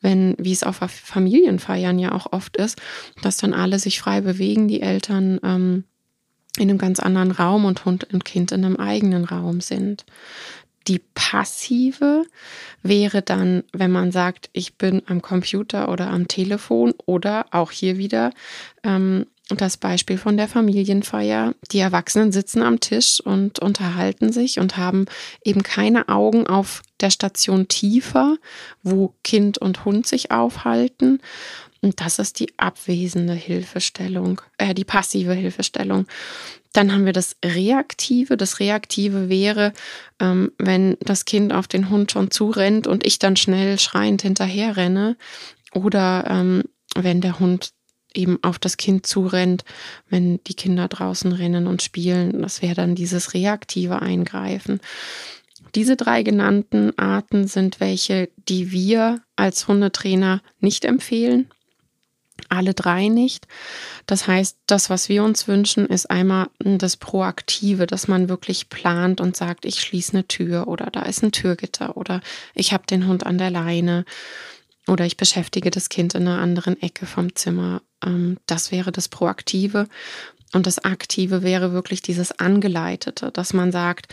wenn, 0.00 0.34
wie 0.38 0.52
es 0.52 0.64
auf 0.64 0.78
Familienfeiern 0.78 2.00
ja 2.00 2.12
auch 2.12 2.32
oft 2.32 2.56
ist, 2.56 2.80
dass 3.22 3.36
dann 3.36 3.54
alle 3.54 3.78
sich 3.78 4.00
frei 4.00 4.22
bewegen, 4.22 4.66
die 4.66 4.82
Eltern 4.82 5.38
ähm, 5.44 5.84
in 6.58 6.68
einem 6.68 6.78
ganz 6.78 6.98
anderen 6.98 7.30
Raum 7.30 7.64
und 7.64 7.84
Hund 7.84 8.12
und 8.12 8.24
Kind 8.24 8.50
in 8.50 8.64
einem 8.64 8.76
eigenen 8.76 9.24
Raum 9.24 9.60
sind. 9.60 10.04
Die 10.88 11.00
passive 11.14 12.24
wäre 12.82 13.22
dann, 13.22 13.62
wenn 13.72 13.92
man 13.92 14.10
sagt, 14.10 14.50
ich 14.52 14.74
bin 14.74 15.02
am 15.06 15.22
Computer 15.22 15.88
oder 15.90 16.10
am 16.10 16.26
Telefon 16.26 16.92
oder 17.06 17.46
auch 17.52 17.70
hier 17.70 17.98
wieder 17.98 18.32
ähm, 18.82 19.26
das 19.60 19.76
Beispiel 19.76 20.18
von 20.18 20.36
der 20.36 20.48
Familienfeier. 20.48 21.54
Die 21.70 21.78
Erwachsenen 21.78 22.32
sitzen 22.32 22.62
am 22.62 22.80
Tisch 22.80 23.20
und 23.20 23.58
unterhalten 23.58 24.32
sich 24.32 24.58
und 24.58 24.76
haben 24.76 25.06
eben 25.44 25.62
keine 25.62 26.08
Augen 26.08 26.46
auf 26.46 26.82
der 27.00 27.10
Station 27.10 27.68
tiefer, 27.68 28.36
wo 28.82 29.14
Kind 29.24 29.58
und 29.58 29.84
Hund 29.84 30.06
sich 30.06 30.30
aufhalten. 30.30 31.20
Und 31.80 32.00
das 32.00 32.20
ist 32.20 32.38
die 32.38 32.56
abwesende 32.58 33.34
Hilfestellung, 33.34 34.40
äh, 34.56 34.72
die 34.72 34.84
passive 34.84 35.34
Hilfestellung. 35.34 36.06
Dann 36.72 36.92
haben 36.92 37.04
wir 37.04 37.12
das 37.12 37.36
Reaktive. 37.44 38.36
Das 38.36 38.60
Reaktive 38.60 39.28
wäre, 39.28 39.72
ähm, 40.20 40.52
wenn 40.58 40.96
das 41.00 41.24
Kind 41.24 41.52
auf 41.52 41.66
den 41.66 41.90
Hund 41.90 42.12
schon 42.12 42.30
zurennt 42.30 42.86
und 42.86 43.04
ich 43.04 43.18
dann 43.18 43.36
schnell 43.36 43.78
schreiend 43.78 44.22
hinterher 44.22 44.76
renne. 44.76 45.16
Oder 45.74 46.24
ähm, 46.28 46.62
wenn 46.94 47.20
der 47.20 47.40
Hund 47.40 47.72
eben 48.16 48.38
auf 48.42 48.58
das 48.58 48.76
Kind 48.76 49.06
zurennt, 49.06 49.64
wenn 50.08 50.42
die 50.44 50.54
Kinder 50.54 50.88
draußen 50.88 51.32
rennen 51.32 51.66
und 51.66 51.82
spielen. 51.82 52.42
Das 52.42 52.62
wäre 52.62 52.74
dann 52.74 52.94
dieses 52.94 53.34
reaktive 53.34 54.00
Eingreifen. 54.00 54.80
Diese 55.74 55.96
drei 55.96 56.22
genannten 56.22 56.98
Arten 56.98 57.46
sind 57.46 57.80
welche, 57.80 58.28
die 58.48 58.72
wir 58.72 59.20
als 59.36 59.68
Hundetrainer 59.68 60.42
nicht 60.60 60.84
empfehlen 60.84 61.48
alle 62.48 62.74
drei 62.74 63.08
nicht. 63.08 63.46
Das 64.06 64.26
heißt, 64.26 64.58
das, 64.66 64.90
was 64.90 65.08
wir 65.08 65.24
uns 65.24 65.48
wünschen, 65.48 65.86
ist 65.86 66.10
einmal 66.10 66.48
das 66.58 66.96
Proaktive, 66.96 67.86
dass 67.86 68.08
man 68.08 68.28
wirklich 68.28 68.68
plant 68.68 69.20
und 69.20 69.36
sagt, 69.36 69.64
ich 69.64 69.80
schließe 69.80 70.12
eine 70.12 70.28
Tür 70.28 70.68
oder 70.68 70.86
da 70.86 71.02
ist 71.02 71.22
ein 71.22 71.32
Türgitter 71.32 71.96
oder 71.96 72.20
ich 72.54 72.72
habe 72.72 72.86
den 72.86 73.06
Hund 73.06 73.26
an 73.26 73.38
der 73.38 73.50
Leine 73.50 74.04
oder 74.86 75.06
ich 75.06 75.16
beschäftige 75.16 75.70
das 75.70 75.88
Kind 75.88 76.14
in 76.14 76.26
einer 76.26 76.40
anderen 76.40 76.80
Ecke 76.82 77.06
vom 77.06 77.34
Zimmer. 77.34 77.82
Ähm, 78.04 78.38
das 78.46 78.72
wäre 78.72 78.92
das 78.92 79.08
Proaktive. 79.08 79.88
Und 80.54 80.66
das 80.66 80.78
Aktive 80.84 81.42
wäre 81.42 81.72
wirklich 81.72 82.02
dieses 82.02 82.38
Angeleitete, 82.38 83.30
dass 83.30 83.54
man 83.54 83.72
sagt, 83.72 84.08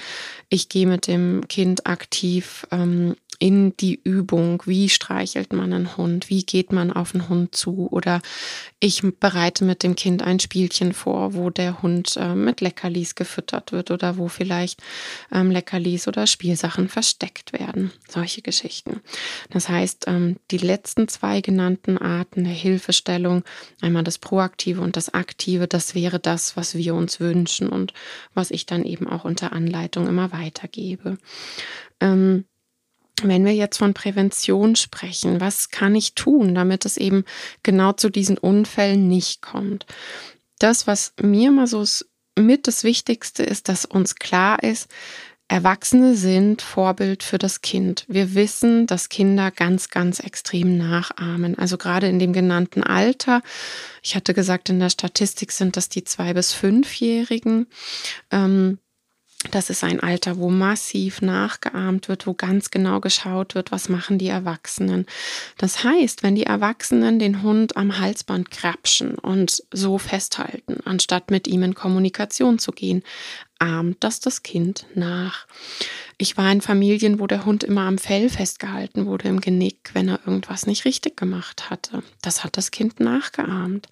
ich 0.47 0.69
gehe 0.69 0.87
mit 0.87 1.07
dem 1.07 1.47
Kind 1.49 1.85
aktiv 1.85 2.65
ähm, 2.71 3.15
in 3.39 3.75
die 3.77 3.99
Übung, 4.03 4.61
wie 4.65 4.89
streichelt 4.89 5.53
man 5.53 5.71
einen 5.71 5.95
Hund, 5.95 6.29
wie 6.29 6.43
geht 6.43 6.73
man 6.73 6.91
auf 6.91 7.15
einen 7.15 7.29
Hund 7.29 7.55
zu 7.55 7.87
oder 7.89 8.21
ich 8.81 9.01
bereite 9.19 9.63
mit 9.63 9.81
dem 9.81 9.95
Kind 9.95 10.21
ein 10.21 10.41
Spielchen 10.41 10.91
vor, 10.91 11.33
wo 11.33 11.49
der 11.49 11.81
Hund 11.81 12.17
äh, 12.17 12.35
mit 12.35 12.59
Leckerlis 12.59 13.15
gefüttert 13.15 13.71
wird 13.71 13.91
oder 13.91 14.17
wo 14.17 14.27
vielleicht 14.27 14.81
ähm, 15.31 15.51
Leckerlis 15.51 16.09
oder 16.09 16.27
Spielsachen 16.27 16.89
versteckt 16.89 17.53
werden. 17.53 17.91
Solche 18.09 18.41
Geschichten. 18.41 18.99
Das 19.49 19.69
heißt, 19.69 20.05
ähm, 20.07 20.35
die 20.51 20.57
letzten 20.57 21.07
zwei 21.07 21.39
genannten 21.39 21.97
Arten 21.97 22.43
der 22.43 22.53
Hilfestellung, 22.53 23.43
einmal 23.81 24.03
das 24.03 24.17
Proaktive 24.17 24.81
und 24.81 24.97
das 24.97 25.13
Aktive, 25.13 25.67
das 25.67 25.95
wäre 25.95 26.19
das, 26.19 26.57
was 26.57 26.75
wir 26.75 26.93
uns 26.93 27.21
wünschen 27.21 27.69
und 27.69 27.93
was 28.33 28.51
ich 28.51 28.65
dann 28.65 28.83
eben 28.83 29.07
auch 29.07 29.23
unter 29.23 29.53
Anleitung 29.53 30.07
immer 30.07 30.33
weitergebe. 30.33 31.17
Ähm, 32.01 32.45
wenn 33.27 33.45
wir 33.45 33.53
jetzt 33.53 33.77
von 33.77 33.93
Prävention 33.93 34.75
sprechen, 34.75 35.41
was 35.41 35.69
kann 35.69 35.95
ich 35.95 36.15
tun, 36.15 36.55
damit 36.55 36.85
es 36.85 36.97
eben 36.97 37.25
genau 37.63 37.93
zu 37.93 38.09
diesen 38.09 38.37
Unfällen 38.37 39.07
nicht 39.07 39.41
kommt? 39.41 39.85
Das, 40.59 40.87
was 40.87 41.13
mir 41.21 41.51
mal 41.51 41.67
so 41.67 41.83
mit 42.37 42.67
das 42.67 42.83
Wichtigste 42.83 43.43
ist, 43.43 43.69
dass 43.69 43.85
uns 43.85 44.15
klar 44.15 44.63
ist, 44.63 44.89
Erwachsene 45.51 46.15
sind 46.15 46.61
Vorbild 46.61 47.23
für 47.23 47.39
das 47.39 47.61
Kind. 47.61 48.05
Wir 48.07 48.35
wissen, 48.35 48.85
dass 48.85 49.09
Kinder 49.09 49.49
ganz, 49.49 49.89
ganz 49.89 50.19
extrem 50.19 50.77
nachahmen. 50.77 51.57
Also 51.57 51.79
gerade 51.79 52.07
in 52.07 52.19
dem 52.19 52.33
genannten 52.33 52.83
Alter. 52.83 53.41
Ich 54.03 54.15
hatte 54.15 54.35
gesagt, 54.35 54.69
in 54.69 54.79
der 54.79 54.91
Statistik 54.91 55.51
sind 55.51 55.75
das 55.75 55.89
die 55.89 56.03
zwei 56.03 56.35
bis 56.35 56.53
fünfjährigen. 56.53 57.65
Ähm, 58.29 58.77
das 59.51 59.69
ist 59.69 59.85
ein 59.85 60.01
Alter, 60.01 60.37
wo 60.37 60.49
massiv 60.49 61.21
nachgeahmt 61.21 62.09
wird, 62.09 62.27
wo 62.27 62.33
ganz 62.33 62.71
genau 62.71 62.99
geschaut 62.99 63.55
wird, 63.55 63.71
was 63.71 63.87
machen 63.87 64.17
die 64.17 64.27
Erwachsenen. 64.27 65.05
Das 65.57 65.83
heißt, 65.83 66.23
wenn 66.23 66.35
die 66.35 66.43
Erwachsenen 66.43 67.19
den 67.19 67.41
Hund 67.41 67.77
am 67.77 67.99
Halsband 67.99 68.51
krapschen 68.51 69.15
und 69.15 69.63
so 69.71 69.97
festhalten, 69.97 70.81
anstatt 70.83 71.31
mit 71.31 71.47
ihm 71.47 71.63
in 71.63 71.73
Kommunikation 71.73 72.59
zu 72.59 72.73
gehen, 72.73 73.01
ahmt 73.59 73.97
das 74.01 74.19
das 74.19 74.43
Kind 74.43 74.85
nach. 74.93 75.47
Ich 76.21 76.35
war 76.35 76.51
in 76.51 76.59
Familien, 76.59 77.21
wo 77.21 77.27
der 77.27 77.45
Hund 77.45 77.63
immer 77.63 77.83
am 77.83 77.97
Fell 77.97 78.27
festgehalten 78.27 79.05
wurde, 79.05 79.29
im 79.29 79.39
Genick, 79.39 79.91
wenn 79.93 80.09
er 80.09 80.19
irgendwas 80.25 80.67
nicht 80.67 80.83
richtig 80.83 81.15
gemacht 81.15 81.69
hatte. 81.69 82.03
Das 82.21 82.43
hat 82.43 82.57
das 82.57 82.71
Kind 82.71 82.99
nachgeahmt. 82.99 83.87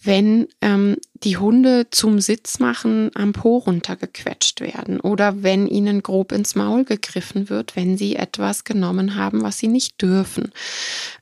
Wenn 0.00 0.46
ähm, 0.60 0.98
die 1.24 1.36
Hunde 1.36 1.88
zum 1.90 2.20
Sitz 2.20 2.60
machen 2.60 3.10
am 3.14 3.32
Po 3.32 3.56
runtergequetscht 3.56 4.60
werden 4.60 5.00
oder 5.00 5.42
wenn 5.42 5.66
ihnen 5.66 6.02
grob 6.02 6.32
ins 6.32 6.54
Maul 6.54 6.84
gegriffen 6.84 7.48
wird, 7.50 7.74
wenn 7.74 7.98
sie 7.98 8.14
etwas 8.16 8.64
genommen 8.64 9.16
haben, 9.16 9.42
was 9.42 9.58
sie 9.58 9.68
nicht 9.68 10.00
dürfen. 10.00 10.52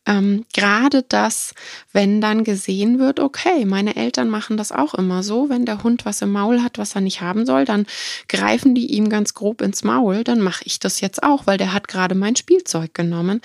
Ähm, 0.05 0.45
Gerade 0.52 1.02
das, 1.02 1.55
wenn 1.93 2.21
dann 2.21 2.45
gesehen 2.45 2.99
wird, 2.99 3.21
okay, 3.21 3.64
meine 3.64 3.97
Eltern 3.97 4.28
machen 4.28 4.57
das 4.57 4.71
auch 4.71 4.95
immer 4.95 5.23
so, 5.23 5.49
wenn 5.49 5.64
der 5.64 5.83
Hund 5.83 6.05
was 6.05 6.21
im 6.23 6.33
Maul 6.33 6.62
hat, 6.62 6.78
was 6.78 6.95
er 6.95 7.00
nicht 7.00 7.23
haben 7.23 7.47
soll, 7.47 7.64
dann 7.64 7.87
greifen 8.28 8.75
die 8.75 8.93
ihm 8.93 9.09
ganz 9.09 9.33
grob 9.33 9.62
ins 9.62 9.83
Maul, 9.83 10.25
dann 10.28 10.40
mache 10.40 10.64
ich 10.64 10.78
das 10.78 11.00
jetzt 11.00 11.23
auch, 11.23 11.47
weil 11.47 11.59
der 11.59 11.73
hat 11.73 11.88
gerade 11.88 12.14
mein 12.14 12.37
Spielzeug 12.37 12.95
genommen 12.95 13.40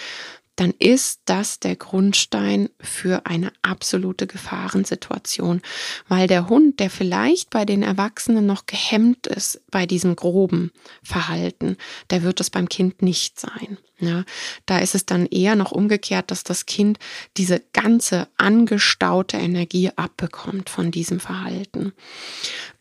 dann 0.62 0.74
ist 0.78 1.22
das 1.26 1.60
der 1.60 1.76
Grundstein 1.76 2.70
für 2.80 3.26
eine 3.26 3.52
absolute 3.62 4.28
Gefahrensituation, 4.28 5.62
weil 6.08 6.28
der 6.28 6.50
Hund, 6.50 6.80
der 6.80 6.90
vielleicht 6.90 7.50
bei 7.50 7.66
den 7.66 7.84
Erwachsenen 7.84 8.46
noch 8.46 8.66
gehemmt 8.66 9.28
ist 9.28 9.62
bei 9.72 9.86
diesem 9.86 10.16
groben 10.16 10.72
Verhalten, 11.04 11.78
der 12.10 12.24
wird 12.24 12.42
es 12.42 12.50
beim 12.50 12.70
Kind 12.70 13.02
nicht 13.02 13.40
sein. 13.40 13.78
Ja, 14.00 14.24
da 14.66 14.80
ist 14.80 14.96
es 14.96 15.06
dann 15.06 15.26
eher 15.26 15.56
noch 15.56 15.72
umgekehrt, 15.72 16.32
dass 16.32 16.44
das 16.44 16.66
Kind 16.66 17.00
diese 17.38 17.60
ganze 17.72 18.28
angestaute 18.38 19.38
Energie 19.38 19.90
abbekommt 19.96 20.70
von 20.70 20.92
diesem 20.92 21.20
Verhalten. 21.20 21.94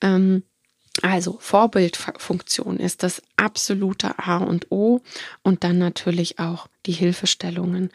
Ähm, 0.00 0.42
also 1.02 1.38
Vorbildfunktion 1.40 2.78
ist 2.78 3.02
das 3.02 3.22
absolute 3.36 4.18
A 4.18 4.38
und 4.38 4.70
O 4.70 5.00
und 5.42 5.64
dann 5.64 5.78
natürlich 5.78 6.38
auch 6.38 6.66
die 6.86 6.92
Hilfestellungen. 6.92 7.90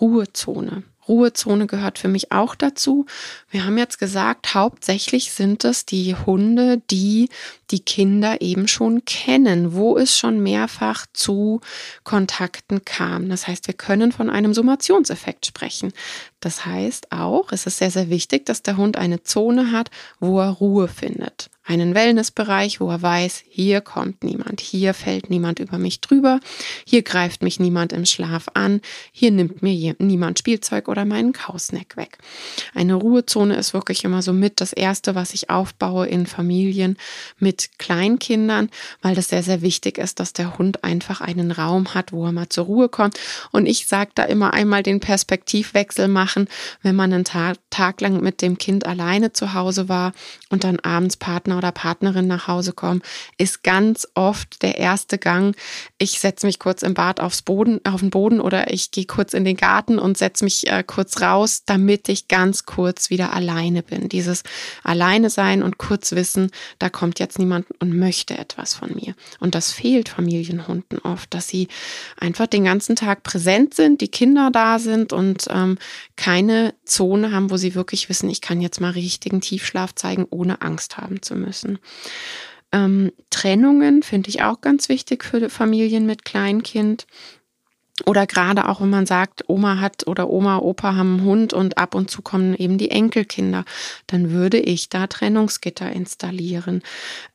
Ruhezone. 0.00 0.84
Ruhezone 1.08 1.66
gehört 1.66 1.98
für 1.98 2.08
mich 2.08 2.32
auch 2.32 2.54
dazu. 2.54 3.06
Wir 3.48 3.64
haben 3.64 3.78
jetzt 3.78 3.98
gesagt, 3.98 4.54
hauptsächlich 4.54 5.32
sind 5.32 5.64
es 5.64 5.86
die 5.86 6.16
Hunde, 6.16 6.82
die 6.90 7.28
die 7.70 7.80
Kinder 7.80 8.40
eben 8.40 8.66
schon 8.66 9.04
kennen, 9.04 9.74
wo 9.74 9.96
es 9.96 10.18
schon 10.18 10.42
mehrfach 10.42 11.06
zu 11.12 11.60
Kontakten 12.02 12.84
kam. 12.84 13.28
Das 13.28 13.46
heißt, 13.46 13.68
wir 13.68 13.74
können 13.74 14.10
von 14.10 14.30
einem 14.30 14.52
Summationseffekt 14.52 15.46
sprechen. 15.46 15.92
Das 16.40 16.66
heißt 16.66 17.12
auch, 17.12 17.52
es 17.52 17.66
ist 17.66 17.78
sehr, 17.78 17.90
sehr 17.90 18.10
wichtig, 18.10 18.44
dass 18.46 18.62
der 18.62 18.76
Hund 18.76 18.96
eine 18.96 19.22
Zone 19.22 19.70
hat, 19.70 19.90
wo 20.18 20.40
er 20.40 20.50
Ruhe 20.50 20.88
findet 20.88 21.50
einen 21.66 21.94
Wellnessbereich, 21.94 22.80
wo 22.80 22.90
er 22.90 23.02
weiß, 23.02 23.42
hier 23.48 23.80
kommt 23.80 24.22
niemand, 24.22 24.60
hier 24.60 24.94
fällt 24.94 25.30
niemand 25.30 25.58
über 25.58 25.78
mich 25.78 26.00
drüber, 26.00 26.38
hier 26.86 27.02
greift 27.02 27.42
mich 27.42 27.58
niemand 27.58 27.92
im 27.92 28.06
Schlaf 28.06 28.46
an, 28.54 28.80
hier 29.10 29.32
nimmt 29.32 29.62
mir 29.62 29.96
niemand 29.98 30.38
Spielzeug 30.38 30.86
oder 30.88 31.04
meinen 31.04 31.32
Kausnack 31.32 31.96
weg. 31.96 32.18
Eine 32.72 32.94
Ruhezone 32.94 33.56
ist 33.56 33.74
wirklich 33.74 34.04
immer 34.04 34.22
so 34.22 34.32
mit 34.32 34.60
das 34.60 34.72
Erste, 34.72 35.16
was 35.16 35.34
ich 35.34 35.50
aufbaue 35.50 36.06
in 36.06 36.26
Familien 36.26 36.96
mit 37.38 37.78
Kleinkindern, 37.78 38.70
weil 39.02 39.16
das 39.16 39.28
sehr, 39.28 39.42
sehr 39.42 39.60
wichtig 39.60 39.98
ist, 39.98 40.20
dass 40.20 40.32
der 40.32 40.58
Hund 40.58 40.84
einfach 40.84 41.20
einen 41.20 41.50
Raum 41.50 41.94
hat, 41.94 42.12
wo 42.12 42.26
er 42.26 42.32
mal 42.32 42.48
zur 42.48 42.66
Ruhe 42.66 42.88
kommt. 42.88 43.18
Und 43.50 43.66
ich 43.66 43.88
sage 43.88 44.12
da 44.14 44.22
immer 44.22 44.54
einmal 44.54 44.84
den 44.84 45.00
Perspektivwechsel 45.00 46.06
machen, 46.06 46.46
wenn 46.82 46.94
man 46.94 47.12
einen 47.12 47.24
Tag, 47.24 47.58
Tag 47.70 48.00
lang 48.00 48.20
mit 48.20 48.40
dem 48.40 48.56
Kind 48.56 48.86
alleine 48.86 49.32
zu 49.32 49.52
Hause 49.52 49.88
war 49.88 50.12
und 50.48 50.62
dann 50.62 50.78
abends 50.80 51.16
Partner 51.16 51.55
Partner 51.56 51.58
oder 51.58 51.72
Partnerin 51.72 52.26
nach 52.26 52.48
Hause 52.48 52.72
kommen, 52.72 53.02
ist 53.38 53.62
ganz 53.62 54.06
oft 54.14 54.62
der 54.62 54.78
erste 54.78 55.18
Gang. 55.18 55.56
Ich 55.98 56.20
setze 56.20 56.46
mich 56.46 56.58
kurz 56.58 56.82
im 56.82 56.94
Bad 56.94 57.20
aufs 57.20 57.42
Boden, 57.42 57.80
auf 57.84 58.00
den 58.00 58.10
Boden 58.10 58.40
oder 58.40 58.72
ich 58.72 58.90
gehe 58.90 59.06
kurz 59.06 59.34
in 59.34 59.44
den 59.44 59.56
Garten 59.56 59.98
und 59.98 60.18
setze 60.18 60.44
mich 60.44 60.66
äh, 60.66 60.82
kurz 60.86 61.20
raus, 61.20 61.62
damit 61.64 62.08
ich 62.08 62.28
ganz 62.28 62.64
kurz 62.64 63.10
wieder 63.10 63.32
alleine 63.32 63.82
bin. 63.82 64.08
Dieses 64.08 64.42
Alleine 64.82 65.30
sein 65.30 65.62
und 65.62 65.78
kurz 65.78 66.12
wissen, 66.12 66.50
da 66.78 66.88
kommt 66.88 67.18
jetzt 67.18 67.38
niemand 67.38 67.66
und 67.80 67.96
möchte 67.96 68.36
etwas 68.36 68.74
von 68.74 68.94
mir. 68.94 69.14
Und 69.40 69.54
das 69.54 69.72
fehlt 69.72 70.08
Familienhunden 70.08 70.98
oft, 70.98 71.32
dass 71.32 71.48
sie 71.48 71.68
einfach 72.18 72.46
den 72.46 72.64
ganzen 72.64 72.96
Tag 72.96 73.22
präsent 73.22 73.74
sind, 73.74 74.00
die 74.00 74.08
Kinder 74.08 74.50
da 74.52 74.78
sind 74.78 75.12
und 75.12 75.46
ähm, 75.50 75.78
keine 76.16 76.74
Zone 76.84 77.32
haben, 77.32 77.50
wo 77.50 77.56
sie 77.56 77.74
wirklich 77.74 78.08
wissen, 78.08 78.28
ich 78.30 78.40
kann 78.40 78.60
jetzt 78.60 78.80
mal 78.80 78.90
richtigen 78.90 79.40
Tiefschlaf 79.40 79.94
zeigen, 79.94 80.26
ohne 80.28 80.62
Angst 80.62 80.96
haben 80.98 81.22
zu 81.22 81.34
müssen 81.34 81.45
müssen. 81.46 81.78
Ähm, 82.72 83.12
Trennungen 83.30 84.02
finde 84.02 84.28
ich 84.28 84.42
auch 84.42 84.60
ganz 84.60 84.88
wichtig 84.88 85.24
für 85.24 85.48
Familien 85.48 86.04
mit 86.04 86.24
Kleinkind. 86.24 87.06
Oder 88.04 88.26
gerade 88.26 88.68
auch, 88.68 88.82
wenn 88.82 88.90
man 88.90 89.06
sagt, 89.06 89.44
Oma 89.48 89.80
hat 89.80 90.06
oder 90.06 90.28
Oma, 90.28 90.58
Opa 90.58 90.94
haben 90.94 91.16
einen 91.16 91.24
Hund 91.24 91.52
und 91.54 91.78
ab 91.78 91.94
und 91.94 92.10
zu 92.10 92.20
kommen 92.20 92.54
eben 92.54 92.76
die 92.76 92.90
Enkelkinder, 92.90 93.64
dann 94.06 94.32
würde 94.32 94.58
ich 94.58 94.90
da 94.90 95.06
Trennungsgitter 95.06 95.90
installieren. 95.90 96.82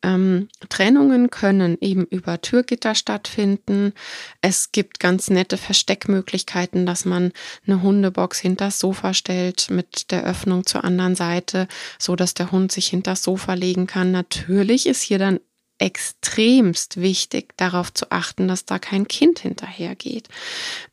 Ähm, 0.03 0.49
Trennungen 0.69 1.31
können 1.31 1.79
eben 1.81 2.05
über 2.05 2.41
Türgitter 2.41 2.93
stattfinden. 2.93 3.93
Es 4.41 4.71
gibt 4.71 4.99
ganz 4.99 5.31
nette 5.31 5.57
Versteckmöglichkeiten, 5.57 6.85
dass 6.85 7.05
man 7.05 7.31
eine 7.65 7.81
Hundebox 7.81 8.37
hinter 8.37 8.65
das 8.65 8.77
Sofa 8.77 9.15
stellt 9.15 9.71
mit 9.71 10.11
der 10.11 10.23
Öffnung 10.23 10.67
zur 10.67 10.83
anderen 10.83 11.15
Seite, 11.15 11.67
so 11.97 12.15
dass 12.15 12.35
der 12.35 12.51
Hund 12.51 12.71
sich 12.71 12.85
hinter 12.87 13.11
das 13.11 13.23
Sofa 13.23 13.55
legen 13.55 13.87
kann. 13.87 14.11
Natürlich 14.11 14.85
ist 14.85 15.01
hier 15.01 15.17
dann 15.17 15.39
extremst 15.81 17.01
wichtig, 17.01 17.57
darauf 17.57 17.91
zu 17.91 18.11
achten, 18.11 18.47
dass 18.47 18.65
da 18.65 18.77
kein 18.77 19.07
Kind 19.07 19.39
hinterhergeht. 19.39 20.29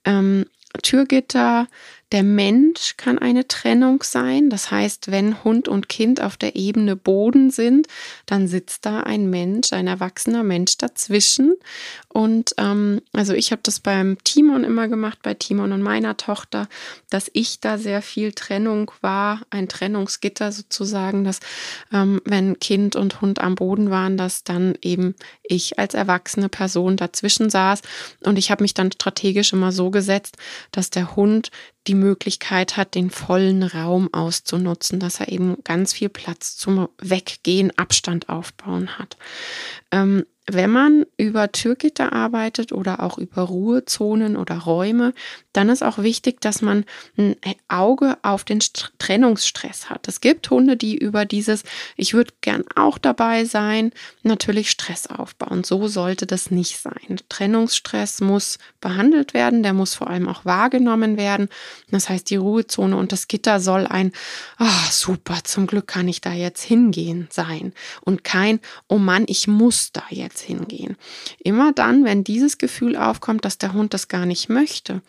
Ähm, 0.04 0.46
Türgitter 0.82 1.68
der 2.12 2.22
Mensch 2.22 2.96
kann 2.96 3.18
eine 3.18 3.46
Trennung 3.48 4.02
sein. 4.02 4.48
Das 4.48 4.70
heißt, 4.70 5.10
wenn 5.10 5.44
Hund 5.44 5.68
und 5.68 5.88
Kind 5.88 6.22
auf 6.22 6.36
der 6.36 6.56
Ebene 6.56 6.96
Boden 6.96 7.50
sind, 7.50 7.86
dann 8.24 8.48
sitzt 8.48 8.86
da 8.86 9.00
ein 9.00 9.28
Mensch, 9.28 9.72
ein 9.72 9.86
erwachsener 9.86 10.42
Mensch 10.42 10.78
dazwischen. 10.78 11.54
Und 12.08 12.54
ähm, 12.56 13.02
also 13.12 13.34
ich 13.34 13.52
habe 13.52 13.60
das 13.62 13.80
beim 13.80 14.16
Timon 14.24 14.64
immer 14.64 14.88
gemacht, 14.88 15.18
bei 15.22 15.34
Timon 15.34 15.72
und 15.72 15.82
meiner 15.82 16.16
Tochter, 16.16 16.68
dass 17.10 17.30
ich 17.34 17.60
da 17.60 17.76
sehr 17.76 18.00
viel 18.00 18.32
Trennung 18.32 18.90
war, 19.02 19.42
ein 19.50 19.68
Trennungsgitter 19.68 20.50
sozusagen, 20.50 21.24
dass 21.24 21.40
ähm, 21.92 22.22
wenn 22.24 22.58
Kind 22.58 22.96
und 22.96 23.20
Hund 23.20 23.40
am 23.40 23.54
Boden 23.54 23.90
waren, 23.90 24.16
dass 24.16 24.44
dann 24.44 24.76
eben 24.80 25.14
ich 25.42 25.78
als 25.78 25.92
erwachsene 25.92 26.48
Person 26.48 26.96
dazwischen 26.96 27.50
saß. 27.50 27.82
Und 28.24 28.38
ich 28.38 28.50
habe 28.50 28.64
mich 28.64 28.72
dann 28.72 28.92
strategisch 28.92 29.52
immer 29.52 29.72
so 29.72 29.90
gesetzt, 29.90 30.38
dass 30.72 30.88
der 30.88 31.14
Hund 31.14 31.50
die 31.88 31.94
Möglichkeit 31.94 32.76
hat, 32.76 32.94
den 32.94 33.10
vollen 33.10 33.62
Raum 33.62 34.12
auszunutzen, 34.12 35.00
dass 35.00 35.20
er 35.20 35.28
eben 35.28 35.56
ganz 35.64 35.92
viel 35.92 36.08
Platz 36.08 36.56
zum 36.56 36.88
Weggehen, 37.00 37.76
Abstand 37.76 38.28
aufbauen 38.28 38.98
hat. 38.98 39.16
Ähm, 39.90 40.24
wenn 40.50 40.70
man 40.70 41.04
über 41.16 41.52
Türgitter 41.52 42.12
arbeitet 42.12 42.72
oder 42.72 43.02
auch 43.02 43.18
über 43.18 43.42
Ruhezonen 43.42 44.36
oder 44.36 44.56
Räume, 44.58 45.12
dann 45.52 45.68
ist 45.68 45.82
auch 45.82 45.98
wichtig, 45.98 46.40
dass 46.40 46.62
man 46.62 46.84
ein 47.16 47.36
Auge 47.68 48.16
auf 48.22 48.44
den 48.44 48.60
Trennungsstress 48.98 49.90
hat. 49.90 50.08
Es 50.08 50.20
gibt 50.20 50.48
Hunde, 50.50 50.76
die 50.76 50.96
über 50.96 51.24
dieses, 51.24 51.64
ich 51.96 52.14
würde 52.14 52.32
gern 52.40 52.64
auch 52.74 52.96
dabei 52.96 53.44
sein, 53.44 53.92
natürlich 54.22 54.70
Stress 54.70 55.06
aufbauen. 55.06 55.64
So 55.64 55.86
sollte 55.88 56.26
das 56.26 56.50
nicht 56.50 56.78
sein. 56.78 57.20
Trennungsstress 57.28 58.20
muss 58.20 58.58
behandelt 58.80 59.34
werden, 59.34 59.62
der 59.62 59.74
muss 59.74 59.94
vor 59.94 60.08
allem 60.08 60.28
auch 60.28 60.44
wahrgenommen 60.44 61.18
werden. 61.18 61.48
Das 61.90 62.08
heißt, 62.08 62.30
die 62.30 62.36
Ruhezone 62.36 62.96
und 62.96 63.12
das 63.12 63.28
Gitter 63.28 63.60
soll 63.60 63.86
ein, 63.86 64.12
oh, 64.58 64.90
super, 64.90 65.38
zum 65.44 65.66
Glück 65.66 65.86
kann 65.86 66.08
ich 66.08 66.20
da 66.20 66.32
jetzt 66.32 66.62
hingehen 66.62 67.28
sein 67.30 67.72
und 68.02 68.24
kein, 68.24 68.60
oh 68.88 68.98
Mann, 68.98 69.24
ich 69.26 69.46
muss 69.46 69.92
da 69.92 70.02
jetzt 70.10 70.37
jetzt 70.38 70.42
hingehen. 70.46 70.96
Immer 71.38 71.72
dann, 71.72 72.04
wenn 72.04 72.24
dieses 72.24 72.58
Gefühl 72.58 72.96
aufkommt, 72.96 73.44
dass 73.44 73.58
der 73.58 73.72
Hund 73.72 73.94
das 73.94 74.08
gar 74.08 74.26
nicht 74.26 74.48
möchte, 74.48 75.02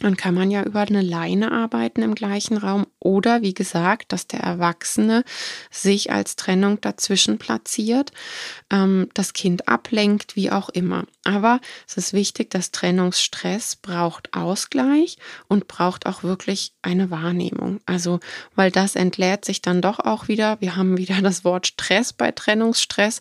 dann 0.00 0.16
kann 0.16 0.34
man 0.34 0.50
ja 0.50 0.62
über 0.62 0.80
eine 0.80 1.02
Leine 1.02 1.50
arbeiten 1.50 2.02
im 2.02 2.14
gleichen 2.14 2.56
Raum 2.56 2.86
oder 3.00 3.42
wie 3.42 3.54
gesagt, 3.54 4.12
dass 4.12 4.28
der 4.28 4.40
Erwachsene 4.40 5.24
sich 5.72 6.12
als 6.12 6.36
Trennung 6.36 6.80
dazwischen 6.80 7.38
platziert, 7.38 8.12
ähm, 8.70 9.08
das 9.14 9.32
Kind 9.32 9.66
ablenkt, 9.66 10.36
wie 10.36 10.52
auch 10.52 10.68
immer. 10.68 11.04
Aber 11.24 11.60
es 11.86 11.96
ist 11.96 12.12
wichtig, 12.12 12.50
dass 12.50 12.70
Trennungsstress 12.70 13.76
braucht 13.76 14.34
Ausgleich 14.34 15.18
und 15.48 15.66
braucht 15.66 16.06
auch 16.06 16.22
wirklich 16.22 16.74
eine 16.80 17.10
Wahrnehmung. 17.10 17.80
Also, 17.84 18.20
weil 18.54 18.70
das 18.70 18.94
entlädt 18.94 19.44
sich 19.44 19.62
dann 19.62 19.82
doch 19.82 19.98
auch 19.98 20.28
wieder. 20.28 20.60
Wir 20.60 20.76
haben 20.76 20.96
wieder 20.96 21.20
das 21.22 21.44
Wort 21.44 21.66
Stress 21.66 22.12
bei 22.12 22.30
Trennungsstress. 22.30 23.20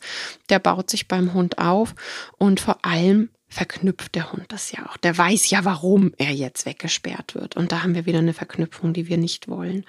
Der 0.49 0.59
baut 0.59 0.91
sich 0.91 1.07
beim 1.07 1.33
Hund 1.33 1.57
auf 1.57 1.95
und 2.37 2.59
vor 2.59 2.85
allem 2.85 3.29
verknüpft 3.57 4.13
der 4.13 4.31
Hund 4.31 4.45
das 4.49 4.71
ja 4.71 4.85
auch. 4.85 4.97
Der 4.97 5.17
weiß 5.17 5.49
ja, 5.49 5.65
warum 5.65 6.13
er 6.19 6.31
jetzt 6.31 6.67
weggesperrt 6.67 7.33
wird. 7.33 7.57
Und 7.57 7.71
da 7.71 7.81
haben 7.81 7.95
wir 7.95 8.05
wieder 8.05 8.19
eine 8.19 8.33
Verknüpfung, 8.33 8.93
die 8.93 9.07
wir 9.07 9.17
nicht 9.17 9.47
wollen. 9.47 9.83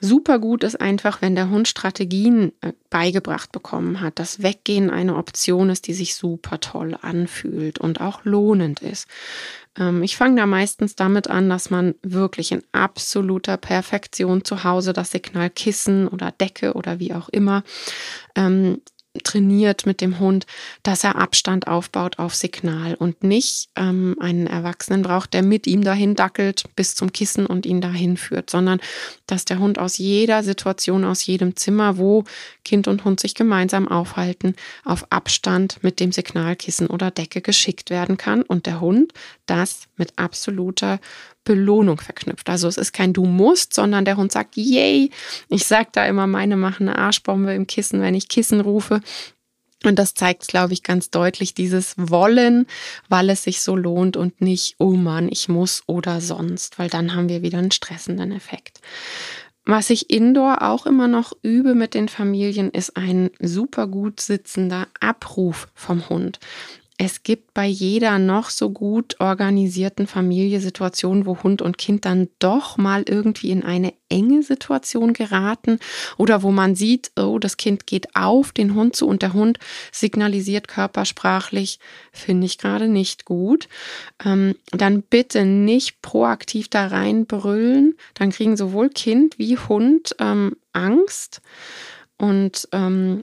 Super 0.00 0.40
gut 0.40 0.64
ist 0.64 0.80
einfach, 0.80 1.22
wenn 1.22 1.36
der 1.36 1.50
Hund 1.50 1.68
Strategien 1.68 2.52
äh, 2.60 2.72
beigebracht 2.90 3.52
bekommen 3.52 4.00
hat, 4.00 4.18
dass 4.18 4.42
Weggehen 4.42 4.90
eine 4.90 5.14
Option 5.14 5.70
ist, 5.70 5.86
die 5.86 5.94
sich 5.94 6.16
super 6.16 6.58
toll 6.58 6.98
anfühlt 7.00 7.78
und 7.78 8.00
auch 8.00 8.24
lohnend 8.24 8.80
ist. 8.80 9.06
Ähm, 9.78 10.02
ich 10.02 10.16
fange 10.16 10.36
da 10.36 10.46
meistens 10.46 10.96
damit 10.96 11.28
an, 11.28 11.48
dass 11.48 11.70
man 11.70 11.94
wirklich 12.02 12.50
in 12.50 12.62
absoluter 12.72 13.56
Perfektion 13.56 14.44
zu 14.44 14.64
Hause 14.64 14.92
das 14.92 15.12
Signal 15.12 15.50
Kissen 15.50 16.08
oder 16.08 16.32
Decke 16.32 16.74
oder 16.74 16.98
wie 16.98 17.14
auch 17.14 17.28
immer 17.28 17.62
ähm, 18.34 18.80
trainiert 19.24 19.86
mit 19.86 20.00
dem 20.00 20.18
Hund, 20.18 20.46
dass 20.82 21.04
er 21.04 21.16
Abstand 21.16 21.66
aufbaut 21.66 22.18
auf 22.18 22.34
Signal 22.34 22.94
und 22.94 23.22
nicht 23.22 23.68
ähm, 23.76 24.16
einen 24.20 24.46
Erwachsenen 24.46 25.02
braucht, 25.02 25.34
der 25.34 25.42
mit 25.42 25.66
ihm 25.66 25.82
dahin 25.82 26.14
dackelt 26.14 26.64
bis 26.76 26.94
zum 26.94 27.12
Kissen 27.12 27.46
und 27.46 27.66
ihn 27.66 27.80
dahin 27.80 28.16
führt, 28.16 28.50
sondern 28.50 28.80
dass 29.26 29.44
der 29.44 29.58
Hund 29.58 29.78
aus 29.78 29.98
jeder 29.98 30.42
Situation, 30.42 31.04
aus 31.04 31.24
jedem 31.26 31.56
Zimmer, 31.56 31.98
wo 31.98 32.24
Kind 32.64 32.88
und 32.88 33.04
Hund 33.04 33.20
sich 33.20 33.34
gemeinsam 33.34 33.88
aufhalten, 33.88 34.54
auf 34.84 35.10
Abstand 35.10 35.82
mit 35.82 36.00
dem 36.00 36.12
Signalkissen 36.12 36.86
oder 36.86 37.10
Decke 37.10 37.40
geschickt 37.40 37.90
werden 37.90 38.16
kann 38.16 38.42
und 38.42 38.66
der 38.66 38.80
Hund 38.80 39.12
das 39.46 39.88
mit 39.96 40.12
absoluter 40.16 41.00
Belohnung 41.48 41.98
verknüpft. 41.98 42.50
Also 42.50 42.68
es 42.68 42.76
ist 42.76 42.92
kein 42.92 43.14
Du 43.14 43.24
musst, 43.24 43.72
sondern 43.72 44.04
der 44.04 44.18
Hund 44.18 44.30
sagt, 44.30 44.56
yay. 44.56 45.10
Ich 45.48 45.64
sage 45.64 45.88
da 45.92 46.04
immer, 46.04 46.26
meine 46.26 46.58
machen 46.58 46.90
eine 46.90 46.98
Arschbombe 46.98 47.54
im 47.54 47.66
Kissen, 47.66 48.02
wenn 48.02 48.14
ich 48.14 48.28
Kissen 48.28 48.60
rufe. 48.60 49.00
Und 49.84 49.98
das 49.98 50.12
zeigt, 50.12 50.46
glaube 50.48 50.74
ich, 50.74 50.82
ganz 50.82 51.08
deutlich 51.08 51.54
dieses 51.54 51.94
Wollen, 51.96 52.66
weil 53.08 53.30
es 53.30 53.44
sich 53.44 53.62
so 53.62 53.76
lohnt 53.76 54.18
und 54.18 54.42
nicht, 54.42 54.74
oh 54.78 54.92
Mann, 54.92 55.28
ich 55.30 55.48
muss 55.48 55.84
oder 55.86 56.20
sonst, 56.20 56.78
weil 56.78 56.90
dann 56.90 57.14
haben 57.14 57.30
wir 57.30 57.40
wieder 57.40 57.58
einen 57.58 57.70
stressenden 57.70 58.32
Effekt. 58.32 58.80
Was 59.64 59.88
ich 59.88 60.10
indoor 60.10 60.62
auch 60.62 60.84
immer 60.84 61.08
noch 61.08 61.32
übe 61.42 61.74
mit 61.74 61.94
den 61.94 62.08
Familien, 62.08 62.70
ist 62.70 62.96
ein 62.96 63.30
super 63.40 63.86
gut 63.86 64.20
sitzender 64.20 64.88
Abruf 65.00 65.68
vom 65.74 66.08
Hund 66.10 66.40
es 67.00 67.22
gibt 67.22 67.54
bei 67.54 67.64
jeder 67.64 68.18
noch 68.18 68.50
so 68.50 68.70
gut 68.70 69.20
organisierten 69.20 70.08
Familie 70.08 70.60
Situationen, 70.60 71.26
wo 71.26 71.40
Hund 71.44 71.62
und 71.62 71.78
Kind 71.78 72.04
dann 72.04 72.28
doch 72.40 72.76
mal 72.76 73.04
irgendwie 73.06 73.52
in 73.52 73.62
eine 73.62 73.94
enge 74.08 74.42
Situation 74.42 75.12
geraten 75.12 75.78
oder 76.16 76.42
wo 76.42 76.50
man 76.50 76.74
sieht, 76.74 77.12
oh, 77.16 77.38
das 77.38 77.56
Kind 77.56 77.86
geht 77.86 78.16
auf 78.16 78.50
den 78.50 78.74
Hund 78.74 78.96
zu 78.96 79.06
und 79.06 79.22
der 79.22 79.32
Hund 79.32 79.60
signalisiert 79.92 80.66
körpersprachlich, 80.66 81.78
finde 82.10 82.46
ich 82.46 82.58
gerade 82.58 82.88
nicht 82.88 83.24
gut. 83.24 83.68
Ähm, 84.24 84.56
dann 84.72 85.02
bitte 85.02 85.44
nicht 85.44 86.02
proaktiv 86.02 86.66
da 86.66 86.88
rein 86.88 87.26
brüllen. 87.26 87.94
Dann 88.14 88.30
kriegen 88.30 88.56
sowohl 88.56 88.88
Kind 88.88 89.38
wie 89.38 89.56
Hund 89.56 90.16
ähm, 90.18 90.56
Angst. 90.72 91.42
Und 92.16 92.68
ähm, 92.72 93.22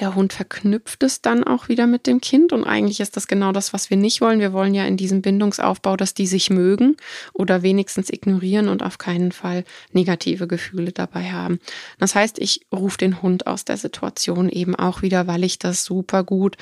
der 0.00 0.14
Hund 0.14 0.32
verknüpft 0.32 1.02
es 1.02 1.22
dann 1.22 1.44
auch 1.44 1.68
wieder 1.68 1.86
mit 1.86 2.06
dem 2.06 2.20
Kind 2.20 2.52
und 2.52 2.64
eigentlich 2.64 3.00
ist 3.00 3.16
das 3.16 3.26
genau 3.26 3.52
das, 3.52 3.72
was 3.72 3.90
wir 3.90 3.96
nicht 3.96 4.20
wollen. 4.20 4.40
Wir 4.40 4.52
wollen 4.52 4.74
ja 4.74 4.86
in 4.86 4.96
diesem 4.96 5.22
Bindungsaufbau, 5.22 5.96
dass 5.96 6.14
die 6.14 6.26
sich 6.26 6.50
mögen 6.50 6.96
oder 7.32 7.62
wenigstens 7.62 8.10
ignorieren 8.10 8.68
und 8.68 8.82
auf 8.82 8.98
keinen 8.98 9.32
Fall 9.32 9.64
negative 9.92 10.46
Gefühle 10.46 10.92
dabei 10.92 11.32
haben. 11.32 11.58
Das 11.98 12.14
heißt, 12.14 12.38
ich 12.38 12.66
rufe 12.72 12.98
den 12.98 13.22
Hund 13.22 13.46
aus 13.46 13.64
der 13.64 13.76
Situation 13.76 14.48
eben 14.48 14.74
auch 14.74 15.02
wieder, 15.02 15.26
weil 15.26 15.44
ich 15.44 15.58
das 15.58 15.84
super 15.84 16.24
gut, 16.24 16.56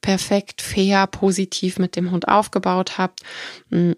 perfekt, 0.00 0.62
fair, 0.62 1.06
positiv 1.06 1.78
mit 1.78 1.96
dem 1.96 2.10
Hund 2.10 2.28
aufgebaut 2.28 2.98
habe. 2.98 3.14
Hm, 3.70 3.96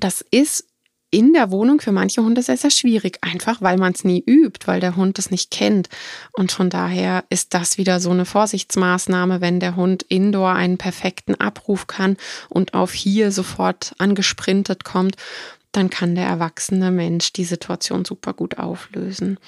das 0.00 0.24
ist 0.30 0.66
in 1.10 1.32
der 1.32 1.50
Wohnung 1.50 1.80
für 1.80 1.92
manche 1.92 2.22
Hunde 2.22 2.42
sehr, 2.42 2.56
sehr 2.56 2.70
schwierig, 2.70 3.18
einfach 3.22 3.62
weil 3.62 3.78
man 3.78 3.92
es 3.92 4.04
nie 4.04 4.22
übt, 4.26 4.66
weil 4.66 4.80
der 4.80 4.96
Hund 4.96 5.18
es 5.18 5.30
nicht 5.30 5.50
kennt. 5.50 5.88
Und 6.32 6.52
von 6.52 6.68
daher 6.68 7.24
ist 7.30 7.54
das 7.54 7.78
wieder 7.78 8.00
so 8.00 8.10
eine 8.10 8.24
Vorsichtsmaßnahme, 8.24 9.40
wenn 9.40 9.60
der 9.60 9.76
Hund 9.76 10.02
indoor 10.02 10.52
einen 10.52 10.78
perfekten 10.78 11.34
Abruf 11.34 11.86
kann 11.86 12.16
und 12.48 12.74
auf 12.74 12.92
hier 12.92 13.30
sofort 13.30 13.94
angesprintet 13.98 14.84
kommt, 14.84 15.16
dann 15.72 15.90
kann 15.90 16.14
der 16.14 16.26
erwachsene 16.26 16.90
Mensch 16.90 17.32
die 17.32 17.44
Situation 17.44 18.04
super 18.04 18.32
gut 18.32 18.58
auflösen. 18.58 19.38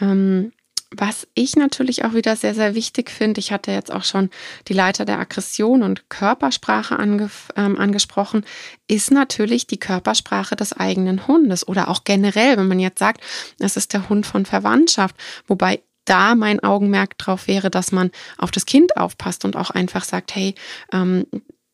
Ähm, 0.00 0.52
was 0.96 1.26
ich 1.34 1.56
natürlich 1.56 2.04
auch 2.04 2.14
wieder 2.14 2.36
sehr, 2.36 2.54
sehr 2.54 2.74
wichtig 2.74 3.10
finde, 3.10 3.38
ich 3.40 3.52
hatte 3.52 3.70
jetzt 3.70 3.92
auch 3.92 4.04
schon 4.04 4.30
die 4.68 4.72
Leiter 4.72 5.04
der 5.04 5.18
Aggression 5.18 5.82
und 5.82 6.08
Körpersprache 6.08 6.98
ange, 6.98 7.30
ähm, 7.56 7.78
angesprochen, 7.78 8.44
ist 8.88 9.10
natürlich 9.10 9.66
die 9.66 9.78
Körpersprache 9.78 10.56
des 10.56 10.72
eigenen 10.72 11.26
Hundes 11.26 11.66
oder 11.66 11.88
auch 11.88 12.04
generell, 12.04 12.56
wenn 12.56 12.68
man 12.68 12.80
jetzt 12.80 12.98
sagt, 12.98 13.20
es 13.58 13.76
ist 13.76 13.92
der 13.92 14.08
Hund 14.08 14.26
von 14.26 14.46
Verwandtschaft, 14.46 15.16
wobei 15.46 15.82
da 16.04 16.34
mein 16.34 16.60
Augenmerk 16.62 17.18
drauf 17.18 17.48
wäre, 17.48 17.70
dass 17.70 17.92
man 17.92 18.10
auf 18.38 18.50
das 18.50 18.64
Kind 18.64 18.96
aufpasst 18.96 19.44
und 19.44 19.56
auch 19.56 19.70
einfach 19.70 20.04
sagt, 20.04 20.34
hey, 20.34 20.54
ähm, 20.92 21.26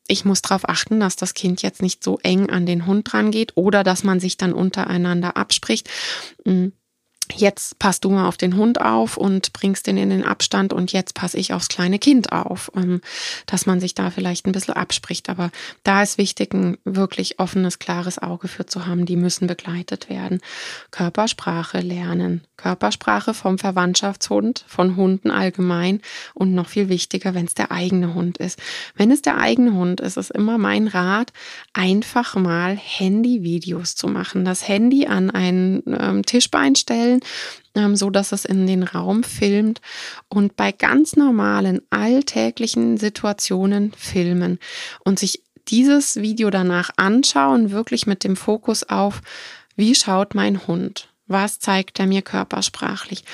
ich 0.08 0.24
muss 0.24 0.42
darauf 0.42 0.68
achten, 0.68 1.00
dass 1.00 1.16
das 1.16 1.34
Kind 1.34 1.62
jetzt 1.62 1.80
nicht 1.80 2.02
so 2.02 2.18
eng 2.22 2.50
an 2.50 2.66
den 2.66 2.86
Hund 2.86 3.12
dran 3.12 3.30
geht 3.30 3.56
oder 3.56 3.84
dass 3.84 4.04
man 4.04 4.20
sich 4.20 4.36
dann 4.36 4.52
untereinander 4.52 5.36
abspricht. 5.36 5.88
Hm, 6.44 6.72
jetzt 7.36 7.78
passt 7.78 8.04
du 8.04 8.10
mal 8.10 8.28
auf 8.28 8.36
den 8.36 8.56
Hund 8.56 8.80
auf 8.80 9.16
und 9.16 9.52
bringst 9.52 9.86
den 9.86 9.96
in 9.96 10.10
den 10.10 10.24
Abstand 10.24 10.72
und 10.72 10.92
jetzt 10.92 11.14
passe 11.14 11.38
ich 11.38 11.52
aufs 11.52 11.68
kleine 11.68 11.98
Kind 11.98 12.32
auf, 12.32 12.70
ähm, 12.76 13.00
dass 13.46 13.66
man 13.66 13.80
sich 13.80 13.94
da 13.94 14.10
vielleicht 14.10 14.46
ein 14.46 14.52
bisschen 14.52 14.74
abspricht. 14.74 15.28
Aber 15.28 15.50
da 15.84 16.02
ist 16.02 16.18
wichtig, 16.18 16.54
ein 16.54 16.78
wirklich 16.84 17.38
offenes, 17.38 17.78
klares 17.78 18.18
Auge 18.18 18.48
für 18.48 18.66
zu 18.66 18.86
haben. 18.86 19.06
Die 19.06 19.16
müssen 19.16 19.46
begleitet 19.46 20.08
werden. 20.08 20.40
Körpersprache 20.90 21.80
lernen. 21.80 22.42
Körpersprache 22.62 23.34
vom 23.34 23.58
Verwandtschaftshund, 23.58 24.64
von 24.68 24.94
Hunden 24.94 25.32
allgemein 25.32 26.00
und 26.32 26.54
noch 26.54 26.68
viel 26.68 26.88
wichtiger, 26.88 27.34
wenn 27.34 27.46
es 27.46 27.54
der 27.54 27.72
eigene 27.72 28.14
Hund 28.14 28.38
ist. 28.38 28.60
Wenn 28.94 29.10
es 29.10 29.20
der 29.20 29.38
eigene 29.38 29.72
Hund 29.72 30.00
ist, 30.00 30.16
ist 30.16 30.30
immer 30.30 30.58
mein 30.58 30.86
Rat, 30.86 31.32
einfach 31.72 32.36
mal 32.36 32.76
Handyvideos 32.76 33.96
zu 33.96 34.06
machen. 34.06 34.44
Das 34.44 34.68
Handy 34.68 35.06
an 35.06 35.30
einen 35.30 35.82
ähm, 35.86 36.24
Tischbein 36.24 36.76
stellen, 36.76 37.20
ähm, 37.74 37.96
so 37.96 38.10
dass 38.10 38.32
es 38.32 38.44
in 38.44 38.66
den 38.66 38.82
Raum 38.82 39.24
filmt 39.24 39.80
und 40.28 40.56
bei 40.56 40.72
ganz 40.72 41.16
normalen 41.16 41.82
alltäglichen 41.90 42.96
Situationen 42.96 43.92
filmen 43.96 44.58
und 45.04 45.18
sich 45.18 45.42
dieses 45.68 46.16
Video 46.16 46.50
danach 46.50 46.90
anschauen, 46.96 47.70
wirklich 47.70 48.06
mit 48.06 48.24
dem 48.24 48.36
Fokus 48.36 48.82
auf, 48.88 49.20
wie 49.76 49.94
schaut 49.94 50.34
mein 50.34 50.66
Hund? 50.66 51.08
Was 51.28 51.58
zeigt 51.60 51.98
er 51.98 52.06
mir 52.06 52.22
körpersprachlich? 52.22 53.24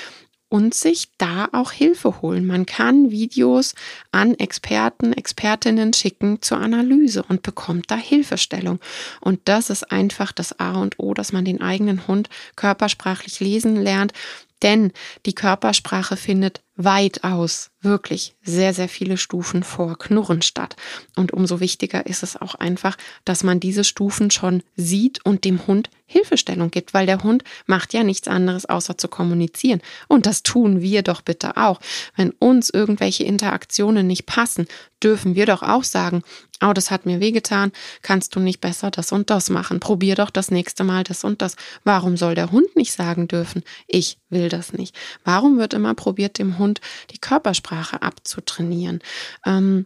Und 0.49 0.73
sich 0.73 1.09
da 1.17 1.47
auch 1.53 1.71
Hilfe 1.71 2.21
holen. 2.21 2.45
Man 2.45 2.65
kann 2.65 3.11
Videos 3.11 3.75
an 4.11 4.33
Experten, 4.33 5.13
Expertinnen 5.13 5.93
schicken 5.93 6.41
zur 6.41 6.57
Analyse 6.57 7.23
und 7.23 7.43
bekommt 7.43 7.89
da 7.91 7.95
Hilfestellung. 7.95 8.79
Und 9.21 9.39
das 9.45 9.69
ist 9.69 9.91
einfach 9.91 10.31
das 10.31 10.59
A 10.59 10.81
und 10.81 10.97
O, 10.97 11.13
dass 11.13 11.31
man 11.31 11.45
den 11.45 11.61
eigenen 11.61 12.07
Hund 12.07 12.29
körpersprachlich 12.55 13.39
lesen 13.39 13.75
lernt, 13.75 14.13
denn 14.61 14.91
die 15.25 15.35
Körpersprache 15.35 16.17
findet 16.17 16.61
weitaus 16.79 17.71
wirklich 17.81 18.35
sehr, 18.41 18.73
sehr 18.73 18.87
viele 18.87 19.17
Stufen 19.17 19.63
vor 19.63 19.97
Knurren 19.97 20.41
statt. 20.41 20.77
Und 21.15 21.33
umso 21.33 21.59
wichtiger 21.59 22.05
ist 22.05 22.23
es 22.23 22.37
auch 22.37 22.55
einfach, 22.55 22.97
dass 23.25 23.43
man 23.43 23.59
diese 23.59 23.83
Stufen 23.83 24.31
schon 24.31 24.63
sieht 24.77 25.23
und 25.25 25.43
dem 25.43 25.67
Hund 25.67 25.89
Hilfestellung 26.05 26.71
gibt, 26.71 26.93
weil 26.93 27.05
der 27.05 27.21
Hund 27.21 27.43
macht 27.67 27.93
ja 27.93 28.03
nichts 28.03 28.27
anderes 28.27 28.65
außer 28.65 28.97
zu 28.97 29.07
kommunizieren. 29.09 29.79
Und 30.07 30.25
das 30.25 30.41
tun 30.41 30.81
wir 30.81 31.03
doch 31.03 31.21
bitte 31.21 31.55
auch. 31.55 31.79
Wenn 32.15 32.31
uns 32.31 32.71
irgendwelche 32.71 33.25
Interaktionen 33.25 34.07
nicht 34.07 34.25
passen, 34.25 34.67
dürfen 35.03 35.35
wir 35.35 35.45
doch 35.45 35.61
auch 35.61 35.83
sagen, 35.83 36.23
oh, 36.61 36.73
das 36.73 36.91
hat 36.91 37.05
mir 37.05 37.19
wehgetan, 37.19 37.71
kannst 38.01 38.35
du 38.35 38.39
nicht 38.39 38.59
besser 38.59 38.91
das 38.91 39.11
und 39.11 39.29
das 39.29 39.49
machen? 39.49 39.79
Probier 39.79 40.15
doch 40.15 40.29
das 40.29 40.51
nächste 40.51 40.83
Mal 40.83 41.03
das 41.03 41.23
und 41.23 41.41
das. 41.41 41.55
Warum 41.83 42.17
soll 42.17 42.35
der 42.35 42.51
Hund 42.51 42.75
nicht 42.75 42.91
sagen 42.91 43.27
dürfen, 43.27 43.63
ich 43.87 44.17
will 44.29 44.49
das 44.49 44.73
nicht? 44.73 44.95
Warum 45.23 45.57
wird 45.57 45.73
immer 45.73 45.93
probiert, 45.93 46.39
dem 46.39 46.57
Hund 46.57 46.68
die 47.11 47.19
Körpersprache 47.19 48.01
abzutrainieren? 48.01 48.99
Ähm, 49.45 49.85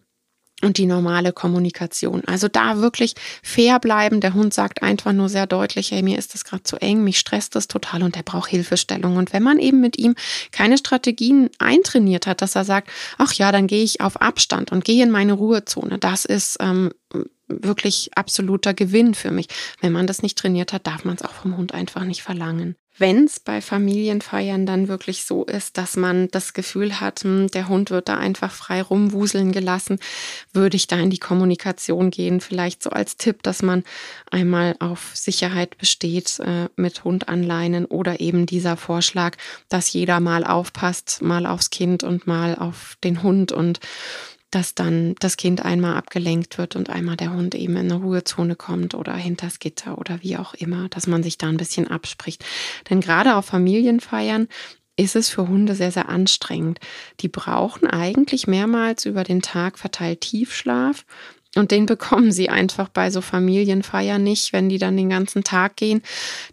und 0.63 0.77
die 0.77 0.85
normale 0.85 1.33
Kommunikation. 1.33 2.23
Also 2.25 2.47
da 2.47 2.79
wirklich 2.79 3.15
fair 3.43 3.79
bleiben. 3.79 4.21
Der 4.21 4.33
Hund 4.33 4.53
sagt 4.53 4.81
einfach 4.81 5.11
nur 5.11 5.29
sehr 5.29 5.45
deutlich, 5.45 5.91
hey, 5.91 6.01
mir 6.01 6.17
ist 6.17 6.33
das 6.33 6.45
gerade 6.45 6.63
zu 6.63 6.77
eng, 6.77 7.03
mich 7.03 7.19
stresst 7.19 7.55
das 7.55 7.67
total 7.67 8.03
und 8.03 8.15
er 8.15 8.23
braucht 8.23 8.49
Hilfestellung. 8.49 9.17
Und 9.17 9.33
wenn 9.33 9.43
man 9.43 9.59
eben 9.59 9.81
mit 9.81 9.99
ihm 9.99 10.15
keine 10.51 10.77
Strategien 10.77 11.49
eintrainiert 11.59 12.27
hat, 12.27 12.41
dass 12.41 12.55
er 12.55 12.65
sagt, 12.65 12.89
ach 13.17 13.33
ja, 13.33 13.51
dann 13.51 13.67
gehe 13.67 13.83
ich 13.83 14.01
auf 14.01 14.21
Abstand 14.21 14.71
und 14.71 14.85
gehe 14.85 15.03
in 15.03 15.11
meine 15.11 15.33
Ruhezone, 15.33 15.99
das 15.99 16.25
ist 16.25 16.57
ähm, 16.61 16.91
wirklich 17.47 18.11
absoluter 18.15 18.73
Gewinn 18.73 19.13
für 19.13 19.31
mich. 19.31 19.47
Wenn 19.81 19.91
man 19.91 20.07
das 20.07 20.21
nicht 20.21 20.37
trainiert 20.37 20.73
hat, 20.73 20.87
darf 20.87 21.03
man 21.03 21.15
es 21.15 21.23
auch 21.23 21.33
vom 21.33 21.57
Hund 21.57 21.73
einfach 21.73 22.05
nicht 22.05 22.23
verlangen 22.23 22.75
wenn 22.97 23.25
es 23.25 23.39
bei 23.39 23.61
Familienfeiern 23.61 24.65
dann 24.65 24.87
wirklich 24.87 25.23
so 25.25 25.45
ist, 25.45 25.77
dass 25.77 25.95
man 25.97 26.29
das 26.29 26.53
Gefühl 26.53 26.99
hat, 26.99 27.21
hm, 27.23 27.47
der 27.47 27.67
Hund 27.67 27.89
wird 27.89 28.07
da 28.07 28.17
einfach 28.17 28.51
frei 28.51 28.81
rumwuseln 28.81 29.51
gelassen, 29.51 29.99
würde 30.51 30.77
ich 30.77 30.87
da 30.87 30.97
in 30.97 31.09
die 31.09 31.19
Kommunikation 31.19 32.11
gehen. 32.11 32.39
Vielleicht 32.39 32.83
so 32.83 32.91
als 32.91 33.17
Tipp, 33.17 33.41
dass 33.43 33.63
man 33.63 33.83
einmal 34.29 34.75
auf 34.79 35.11
Sicherheit 35.13 35.77
besteht 35.77 36.39
äh, 36.39 36.69
mit 36.75 37.03
Hund 37.03 37.29
anleinen 37.29 37.85
oder 37.85 38.19
eben 38.19 38.45
dieser 38.45 38.77
Vorschlag, 38.77 39.37
dass 39.69 39.91
jeder 39.91 40.19
mal 40.19 40.43
aufpasst, 40.43 41.21
mal 41.21 41.45
aufs 41.45 41.71
Kind 41.71 42.03
und 42.03 42.27
mal 42.27 42.55
auf 42.55 42.97
den 43.03 43.23
Hund 43.23 43.51
und 43.51 43.79
dass 44.53 44.75
dann 44.75 45.15
das 45.19 45.37
Kind 45.37 45.65
einmal 45.65 45.95
abgelenkt 45.95 46.57
wird 46.57 46.75
und 46.75 46.89
einmal 46.89 47.17
der 47.17 47.33
Hund 47.33 47.55
eben 47.55 47.75
in 47.75 47.91
eine 47.91 47.95
Ruhezone 47.95 48.55
kommt 48.55 48.93
oder 48.93 49.15
hinters 49.15 49.59
Gitter 49.59 49.97
oder 49.97 50.21
wie 50.21 50.37
auch 50.37 50.53
immer, 50.53 50.89
dass 50.89 51.07
man 51.07 51.23
sich 51.23 51.37
da 51.37 51.47
ein 51.47 51.57
bisschen 51.57 51.87
abspricht. 51.87 52.45
Denn 52.89 53.01
gerade 53.01 53.35
auf 53.35 53.45
Familienfeiern 53.45 54.47
ist 54.95 55.15
es 55.15 55.29
für 55.29 55.47
Hunde 55.47 55.73
sehr, 55.73 55.91
sehr 55.91 56.09
anstrengend. 56.09 56.79
Die 57.21 57.27
brauchen 57.27 57.87
eigentlich 57.87 58.45
mehrmals 58.45 59.05
über 59.05 59.23
den 59.23 59.41
Tag 59.41 59.79
verteilt 59.79 60.21
Tiefschlaf 60.21 61.05
und 61.55 61.69
den 61.69 61.85
bekommen 61.85 62.31
sie 62.31 62.49
einfach 62.49 62.89
bei 62.89 63.11
so 63.11 63.21
Familienfeiern 63.21 64.23
nicht, 64.23 64.53
wenn 64.53 64.69
die 64.69 64.79
dann 64.79 64.97
den 64.97 65.09
ganzen 65.09 65.43
Tag 65.43 65.75
gehen. 65.75 66.01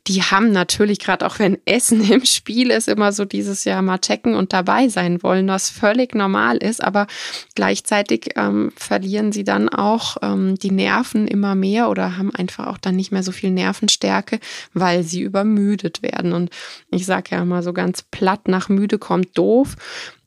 Die 0.07 0.23
haben 0.23 0.53
natürlich, 0.53 0.99
gerade 0.99 1.27
auch 1.27 1.39
wenn 1.39 1.57
Essen 1.65 2.05
im 2.11 2.27
Spiel 2.27 2.71
ist, 2.71 2.87
immer 2.87 3.13
so 3.13 3.25
dieses 3.25 3.65
Jahr 3.65 3.81
mal 3.81 3.99
checken 3.99 4.35
und 4.35 4.53
dabei 4.53 4.89
sein 4.89 5.23
wollen, 5.23 5.49
was 5.49 5.71
völlig 5.71 6.15
normal 6.15 6.59
ist. 6.59 6.85
Aber 6.85 7.07
gleichzeitig 7.55 8.33
ähm, 8.37 8.73
verlieren 8.77 9.33
sie 9.33 9.45
dann 9.45 9.71
auch 9.71 10.19
ähm, 10.21 10.57
die 10.57 10.71
Nerven 10.71 11.27
immer 11.27 11.55
mehr 11.55 11.89
oder 11.89 12.19
haben 12.19 12.35
einfach 12.35 12.67
auch 12.67 12.79
dann 12.79 12.97
nicht 12.97 13.11
mehr 13.11 13.23
so 13.23 13.33
viel 13.33 13.51
Nervenstärke, 13.51 14.39
weil 14.75 15.03
sie 15.03 15.23
übermüdet 15.23 16.03
werden. 16.03 16.35
Und 16.35 16.51
ich 16.91 17.07
sage 17.07 17.31
ja 17.37 17.43
immer 17.43 17.63
so 17.63 17.73
ganz 17.73 18.03
platt, 18.03 18.49
nach 18.49 18.69
müde 18.69 18.99
kommt 18.99 19.39
doof. 19.39 19.77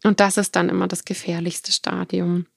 Und 0.03 0.19
das 0.19 0.37
ist 0.37 0.55
dann 0.55 0.69
immer 0.69 0.87
das 0.87 1.05
gefährlichste 1.05 1.71
Stadium. 1.71 2.47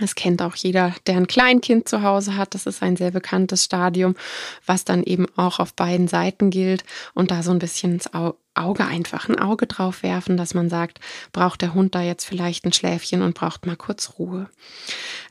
Das 0.00 0.14
kennt 0.14 0.40
auch 0.40 0.54
jeder, 0.54 0.94
der 1.06 1.16
ein 1.16 1.26
Kleinkind 1.26 1.86
zu 1.86 2.02
Hause 2.02 2.36
hat. 2.36 2.54
Das 2.54 2.64
ist 2.64 2.82
ein 2.82 2.96
sehr 2.96 3.10
bekanntes 3.10 3.64
Stadium, 3.64 4.16
was 4.64 4.84
dann 4.84 5.02
eben 5.02 5.26
auch 5.36 5.58
auf 5.60 5.74
beiden 5.74 6.08
Seiten 6.08 6.50
gilt 6.50 6.82
und 7.12 7.30
da 7.30 7.42
so 7.42 7.50
ein 7.50 7.58
bisschen 7.58 7.92
ins 7.92 8.12
Auge 8.54 8.84
einfach 8.84 9.28
ein 9.28 9.38
Auge 9.38 9.66
drauf 9.66 10.02
werfen, 10.02 10.36
dass 10.36 10.54
man 10.54 10.68
sagt, 10.68 11.00
braucht 11.32 11.62
der 11.62 11.74
Hund 11.74 11.94
da 11.94 12.02
jetzt 12.02 12.24
vielleicht 12.24 12.64
ein 12.64 12.72
Schläfchen 12.72 13.22
und 13.22 13.34
braucht 13.34 13.66
mal 13.66 13.76
kurz 13.76 14.18
Ruhe. 14.18 14.48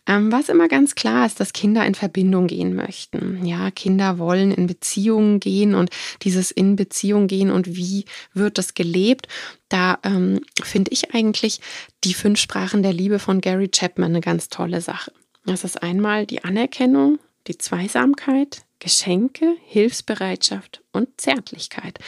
Ähm, 0.08 0.32
was 0.32 0.50
immer 0.50 0.68
ganz 0.68 0.96
klar 0.96 1.26
ist, 1.26 1.40
dass 1.40 1.54
Kinder 1.54 1.86
in 1.86 1.96
Verbindung 1.96 2.48
gehen 2.48 2.76
möchten. 2.76 3.46
Ja, 3.46 3.70
Kinder 3.70 4.18
wollen 4.18 4.52
in 4.52 4.66
Beziehungen 4.68 5.40
gehen 5.40 5.76
und 5.76 5.92
dieses 6.24 6.52
in 6.52 6.76
Beziehung 6.76 7.28
gehen 7.28 7.52
und 7.52 7.76
wie 7.76 8.06
wird 8.34 8.58
das 8.58 8.74
gelebt? 8.74 9.28
Da 9.70 10.00
ähm, 10.04 10.42
finde 10.64 10.92
ich 10.92 11.14
eigentlich 11.14 11.62
die 12.04 12.14
fünf 12.14 12.40
Sprachen 12.40 12.82
der 12.82 12.94
Liebe 12.94 13.20
von 13.20 13.42
Gary 13.42 13.70
Chapman 13.70 14.12
eine 14.12 14.22
ganz 14.22 14.50
tolle 14.50 14.82
Sache. 14.82 15.12
Das 15.46 15.64
ist 15.64 15.82
einmal 15.82 16.26
die 16.26 16.44
Anerkennung, 16.44 17.20
die 17.48 17.58
Zweisamkeit, 17.58 18.64
Geschenke, 18.82 19.56
Hilfsbereitschaft 19.68 20.82
und 20.92 21.08
Zärtlichkeit. 21.22 22.00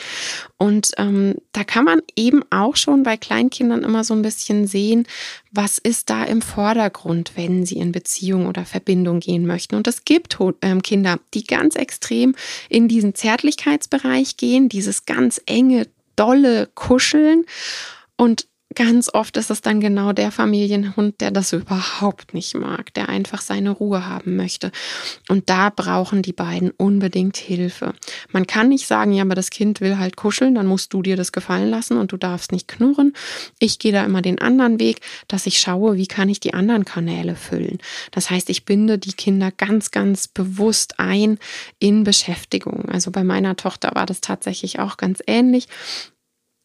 Und 0.57 0.91
ähm, 0.97 1.35
da 1.53 1.63
kann 1.63 1.85
man 1.85 2.01
eben 2.15 2.43
auch 2.49 2.75
schon 2.75 3.03
bei 3.03 3.15
Kleinkindern 3.15 3.83
immer 3.83 4.03
so 4.03 4.13
ein 4.13 4.23
bisschen 4.23 4.67
sehen, 4.67 5.07
was 5.51 5.77
ist 5.77 6.09
da 6.09 6.25
im 6.25 6.41
Vordergrund, 6.41 7.33
wenn 7.35 7.65
sie 7.65 7.77
in 7.77 7.91
Beziehung 7.91 8.47
oder 8.47 8.65
Verbindung 8.65 9.19
gehen 9.19 9.45
möchten. 9.45 9.75
Und 9.75 9.87
es 9.87 10.03
gibt 10.03 10.37
ähm, 10.61 10.81
Kinder, 10.81 11.19
die 11.33 11.45
ganz 11.45 11.75
extrem 11.75 12.35
in 12.69 12.87
diesen 12.87 13.13
Zärtlichkeitsbereich 13.13 14.35
gehen, 14.35 14.67
dieses 14.67 15.05
ganz 15.05 15.39
enge, 15.45 15.87
dolle 16.15 16.67
Kuscheln. 16.73 17.45
Und 18.17 18.47
Ganz 18.75 19.09
oft 19.13 19.37
ist 19.37 19.49
es 19.49 19.61
dann 19.61 19.79
genau 19.79 20.13
der 20.13 20.31
Familienhund, 20.31 21.21
der 21.21 21.31
das 21.31 21.53
überhaupt 21.53 22.33
nicht 22.33 22.55
mag, 22.55 22.93
der 22.93 23.09
einfach 23.09 23.41
seine 23.41 23.71
Ruhe 23.71 24.07
haben 24.07 24.35
möchte. 24.35 24.71
Und 25.29 25.49
da 25.49 25.69
brauchen 25.69 26.21
die 26.21 26.33
beiden 26.33 26.71
unbedingt 26.71 27.37
Hilfe. 27.37 27.93
Man 28.31 28.47
kann 28.47 28.69
nicht 28.69 28.87
sagen, 28.87 29.13
ja, 29.13 29.23
aber 29.23 29.35
das 29.35 29.49
Kind 29.49 29.81
will 29.81 29.97
halt 29.97 30.15
kuscheln, 30.15 30.55
dann 30.55 30.67
musst 30.67 30.93
du 30.93 31.01
dir 31.01 31.17
das 31.17 31.31
gefallen 31.31 31.69
lassen 31.69 31.97
und 31.97 32.11
du 32.11 32.17
darfst 32.17 32.51
nicht 32.51 32.67
knurren. 32.67 33.13
Ich 33.59 33.79
gehe 33.79 33.91
da 33.91 34.03
immer 34.05 34.21
den 34.21 34.39
anderen 34.39 34.79
Weg, 34.79 35.01
dass 35.27 35.45
ich 35.45 35.59
schaue, 35.59 35.97
wie 35.97 36.07
kann 36.07 36.29
ich 36.29 36.39
die 36.39 36.53
anderen 36.53 36.85
Kanäle 36.85 37.35
füllen. 37.35 37.79
Das 38.11 38.29
heißt, 38.29 38.49
ich 38.49 38.65
binde 38.65 38.97
die 38.97 39.13
Kinder 39.13 39.51
ganz, 39.51 39.91
ganz 39.91 40.27
bewusst 40.27 40.99
ein 40.99 41.37
in 41.79 42.03
Beschäftigung. 42.03 42.89
Also 42.89 43.11
bei 43.11 43.23
meiner 43.23 43.55
Tochter 43.55 43.91
war 43.93 44.05
das 44.05 44.21
tatsächlich 44.21 44.79
auch 44.79 44.97
ganz 44.97 45.21
ähnlich. 45.27 45.67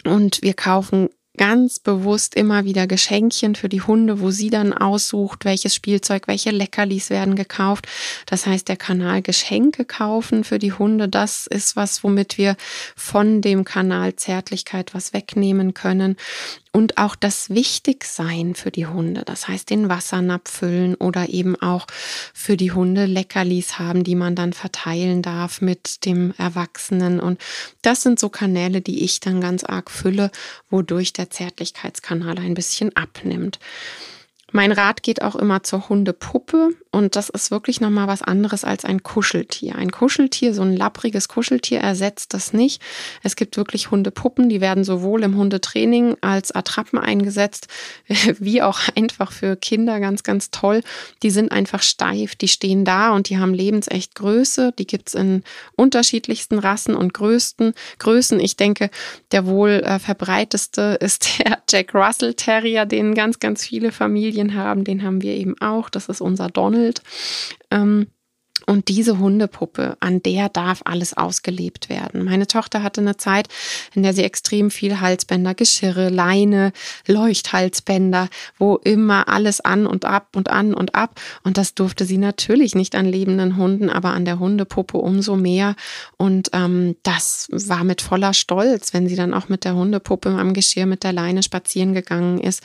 Und 0.04 0.42
wir 0.42 0.54
kaufen 0.54 1.08
ganz 1.38 1.78
bewusst 1.78 2.34
immer 2.34 2.66
wieder 2.66 2.86
Geschenkchen 2.86 3.54
für 3.54 3.70
die 3.70 3.80
Hunde, 3.80 4.20
wo 4.20 4.30
sie 4.30 4.50
dann 4.50 4.74
aussucht, 4.74 5.46
welches 5.46 5.74
Spielzeug, 5.74 6.28
welche 6.28 6.50
Leckerlis 6.50 7.08
werden 7.08 7.34
gekauft. 7.36 7.86
Das 8.26 8.46
heißt, 8.46 8.68
der 8.68 8.76
Kanal 8.76 9.22
Geschenke 9.22 9.86
kaufen 9.86 10.44
für 10.44 10.58
die 10.58 10.74
Hunde, 10.74 11.08
das 11.08 11.46
ist 11.46 11.76
was, 11.76 12.04
womit 12.04 12.36
wir 12.36 12.56
von 12.94 13.40
dem 13.40 13.64
Kanal 13.64 14.16
Zärtlichkeit 14.16 14.92
was 14.94 15.14
wegnehmen 15.14 15.72
können 15.72 16.16
und 16.78 16.96
auch 16.96 17.16
das 17.16 17.50
Wichtigsein 17.50 18.54
für 18.54 18.70
die 18.70 18.86
Hunde. 18.86 19.22
Das 19.26 19.48
heißt, 19.48 19.68
den 19.68 19.88
Wassernapf 19.88 20.48
füllen 20.48 20.94
oder 20.94 21.28
eben 21.28 21.60
auch 21.60 21.88
für 22.32 22.56
die 22.56 22.70
Hunde 22.70 23.06
Leckerlis 23.06 23.80
haben, 23.80 24.04
die 24.04 24.14
man 24.14 24.36
dann 24.36 24.52
verteilen 24.52 25.20
darf 25.20 25.60
mit 25.60 26.04
dem 26.04 26.32
Erwachsenen. 26.38 27.18
Und 27.18 27.40
das 27.82 28.02
sind 28.02 28.20
so 28.20 28.28
Kanäle, 28.28 28.80
die 28.80 29.02
ich 29.02 29.18
dann 29.18 29.40
ganz 29.40 29.64
arg 29.64 29.90
fülle, 29.90 30.30
wodurch 30.70 31.12
der 31.12 31.30
Zärtlichkeitskanal 31.30 32.38
ein 32.38 32.54
bisschen 32.54 32.94
abnimmt. 32.94 33.58
Mein 34.52 34.70
Rat 34.70 35.02
geht 35.02 35.20
auch 35.20 35.34
immer 35.34 35.64
zur 35.64 35.88
Hundepuppe 35.88 36.70
und 36.90 37.16
das 37.16 37.28
ist 37.28 37.50
wirklich 37.50 37.80
nochmal 37.80 38.06
was 38.06 38.22
anderes 38.22 38.64
als 38.64 38.84
ein 38.84 39.02
Kuscheltier. 39.02 39.76
Ein 39.76 39.90
Kuscheltier, 39.90 40.54
so 40.54 40.62
ein 40.62 40.76
lappriges 40.76 41.28
Kuscheltier 41.28 41.80
ersetzt 41.80 42.34
das 42.34 42.52
nicht. 42.52 42.82
Es 43.22 43.36
gibt 43.36 43.56
wirklich 43.56 43.90
Hundepuppen, 43.90 44.48
die 44.48 44.60
werden 44.60 44.84
sowohl 44.84 45.22
im 45.22 45.36
Hundetraining 45.36 46.16
als 46.20 46.52
Attrappen 46.52 46.98
eingesetzt, 46.98 47.68
wie 48.38 48.62
auch 48.62 48.80
einfach 48.96 49.32
für 49.32 49.56
Kinder 49.56 50.00
ganz, 50.00 50.22
ganz 50.22 50.50
toll. 50.50 50.82
Die 51.22 51.30
sind 51.30 51.52
einfach 51.52 51.82
steif, 51.82 52.34
die 52.34 52.48
stehen 52.48 52.84
da 52.84 53.12
und 53.12 53.28
die 53.28 53.38
haben 53.38 53.54
lebensecht 53.54 54.14
Größe. 54.14 54.72
Die 54.78 54.86
gibt's 54.86 55.14
in 55.14 55.42
unterschiedlichsten 55.76 56.58
Rassen 56.58 56.94
und 56.94 57.14
größten 57.14 57.74
Größen. 57.98 58.40
Ich 58.40 58.56
denke, 58.56 58.90
der 59.32 59.46
wohl 59.46 59.82
äh, 59.84 59.98
verbreiteste 59.98 60.98
ist 61.00 61.38
der 61.38 61.58
Jack 61.68 61.94
Russell 61.94 62.34
Terrier, 62.34 62.86
den 62.86 63.14
ganz, 63.14 63.38
ganz 63.38 63.64
viele 63.64 63.92
Familien 63.92 64.18
Familien 64.18 64.54
haben, 64.54 64.84
den 64.84 65.02
haben 65.02 65.22
wir 65.22 65.34
eben 65.34 65.54
auch. 65.60 65.90
Das 65.90 66.08
ist 66.08 66.20
unser 66.20 66.48
Donald. 66.48 66.87
Ähm, 67.70 68.08
und 68.68 68.88
diese 68.88 69.18
Hundepuppe, 69.18 69.96
an 70.00 70.22
der 70.22 70.50
darf 70.50 70.82
alles 70.84 71.16
ausgelebt 71.16 71.88
werden. 71.88 72.24
Meine 72.24 72.46
Tochter 72.46 72.82
hatte 72.82 73.00
eine 73.00 73.16
Zeit, 73.16 73.48
in 73.94 74.02
der 74.02 74.12
sie 74.12 74.22
extrem 74.22 74.70
viel 74.70 75.00
Halsbänder, 75.00 75.54
Geschirre, 75.54 76.10
Leine, 76.10 76.72
Leuchthalsbänder, 77.06 78.28
wo 78.58 78.76
immer 78.76 79.28
alles 79.28 79.62
an 79.62 79.86
und 79.86 80.04
ab 80.04 80.36
und 80.36 80.50
an 80.50 80.74
und 80.74 80.94
ab. 80.94 81.18
Und 81.44 81.56
das 81.56 81.74
durfte 81.74 82.04
sie 82.04 82.18
natürlich 82.18 82.74
nicht 82.74 82.94
an 82.94 83.06
lebenden 83.06 83.56
Hunden, 83.56 83.88
aber 83.88 84.10
an 84.10 84.26
der 84.26 84.38
Hundepuppe 84.38 84.98
umso 84.98 85.36
mehr. 85.36 85.74
Und 86.18 86.50
ähm, 86.52 86.96
das 87.04 87.48
war 87.50 87.84
mit 87.84 88.02
voller 88.02 88.34
Stolz, 88.34 88.92
wenn 88.92 89.08
sie 89.08 89.16
dann 89.16 89.32
auch 89.32 89.48
mit 89.48 89.64
der 89.64 89.76
Hundepuppe 89.76 90.28
am 90.28 90.52
Geschirr 90.52 90.84
mit 90.84 91.04
der 91.04 91.14
Leine 91.14 91.42
spazieren 91.42 91.94
gegangen 91.94 92.38
ist, 92.38 92.62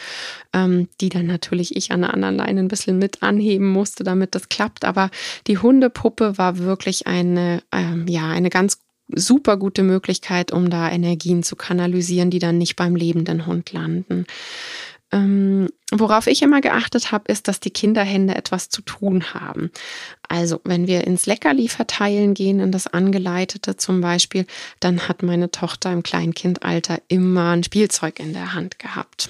ähm, 0.52 0.90
die 1.00 1.08
dann 1.08 1.28
natürlich 1.28 1.78
ich 1.78 1.94
an 1.94 2.02
der 2.02 2.14
anderen 2.14 2.36
Leine 2.36 2.60
ein 2.60 2.68
bisschen 2.68 3.00
mit 3.00 3.24
anheben 3.24 3.72
musste, 3.72 4.04
damit 4.04 4.36
das 4.36 4.50
klappt. 4.50 4.84
Aber 4.84 5.10
die 5.48 5.60
Hunde 5.60 5.93
Puppe 5.94 6.38
war 6.38 6.58
wirklich 6.58 7.08
eine, 7.08 7.64
ähm, 7.72 8.08
ja, 8.08 8.30
eine 8.30 8.50
ganz 8.50 8.80
super 9.16 9.58
gute 9.58 9.84
Möglichkeit, 9.84 10.52
um 10.52 10.70
da 10.70 10.90
Energien 10.90 11.44
zu 11.44 11.56
kanalisieren, 11.56 12.30
die 12.30 12.40
dann 12.40 12.58
nicht 12.58 12.76
beim 12.76 12.96
lebenden 12.96 13.46
Hund 13.46 13.72
landen. 13.72 14.26
Ähm, 15.12 15.70
worauf 15.92 16.26
ich 16.26 16.42
immer 16.42 16.60
geachtet 16.60 17.12
habe, 17.12 17.32
ist, 17.32 17.48
dass 17.48 17.60
die 17.60 17.70
Kinderhände 17.70 18.34
etwas 18.36 18.70
zu 18.70 18.82
tun 18.82 19.34
haben. 19.36 19.70
Also, 20.28 20.60
wenn 20.64 20.88
wir 20.88 21.06
ins 21.06 21.28
Leckerli 21.28 21.68
verteilen 21.68 22.34
gehen, 22.34 22.60
in 22.60 22.72
das 22.72 22.88
Angeleitete 22.88 23.78
zum 23.78 24.02
Beispiel, 24.02 24.48
dann 24.80 25.08
hat 25.08 25.22
meine 25.22 25.52
Tochter 25.52 25.92
im 25.94 26.02
Kleinkindalter 26.02 27.00
immer 27.10 27.52
ein 27.52 27.64
Spielzeug 27.64 28.20
in 28.20 28.34
der 28.34 28.54
Hand 28.54 28.80
gehabt 28.80 29.30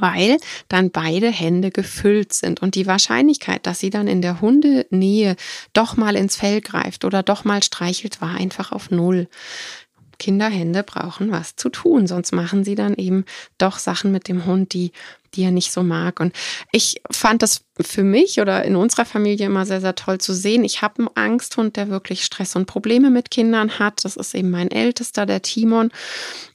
weil 0.00 0.38
dann 0.68 0.90
beide 0.90 1.30
Hände 1.30 1.70
gefüllt 1.70 2.32
sind 2.32 2.62
und 2.62 2.74
die 2.74 2.86
Wahrscheinlichkeit, 2.86 3.66
dass 3.66 3.78
sie 3.78 3.90
dann 3.90 4.08
in 4.08 4.22
der 4.22 4.40
Hundenähe 4.40 5.36
doch 5.72 5.96
mal 5.96 6.16
ins 6.16 6.36
Fell 6.36 6.60
greift 6.60 7.04
oder 7.04 7.22
doch 7.22 7.44
mal 7.44 7.62
streichelt, 7.62 8.20
war 8.20 8.34
einfach 8.34 8.72
auf 8.72 8.90
Null. 8.90 9.28
Kinderhände 10.18 10.84
brauchen 10.84 11.32
was 11.32 11.56
zu 11.56 11.68
tun, 11.68 12.06
sonst 12.06 12.32
machen 12.32 12.64
sie 12.64 12.76
dann 12.76 12.94
eben 12.94 13.24
doch 13.58 13.78
Sachen 13.78 14.12
mit 14.12 14.28
dem 14.28 14.46
Hund, 14.46 14.72
die 14.72 14.92
die 15.34 15.42
er 15.42 15.50
nicht 15.50 15.72
so 15.72 15.82
mag. 15.82 16.20
Und 16.20 16.34
ich 16.72 17.00
fand 17.10 17.42
das 17.42 17.64
für 17.80 18.02
mich 18.02 18.40
oder 18.40 18.64
in 18.64 18.76
unserer 18.76 19.04
Familie 19.04 19.46
immer 19.46 19.66
sehr, 19.66 19.80
sehr 19.80 19.94
toll 19.94 20.18
zu 20.18 20.32
sehen. 20.32 20.64
Ich 20.64 20.82
habe 20.82 20.98
einen 20.98 21.16
Angsthund, 21.16 21.76
der 21.76 21.88
wirklich 21.88 22.24
Stress 22.24 22.56
und 22.56 22.66
Probleme 22.66 23.10
mit 23.10 23.30
Kindern 23.30 23.78
hat. 23.78 24.04
Das 24.04 24.16
ist 24.16 24.34
eben 24.34 24.50
mein 24.50 24.70
ältester, 24.70 25.26
der 25.26 25.42
Timon. 25.42 25.90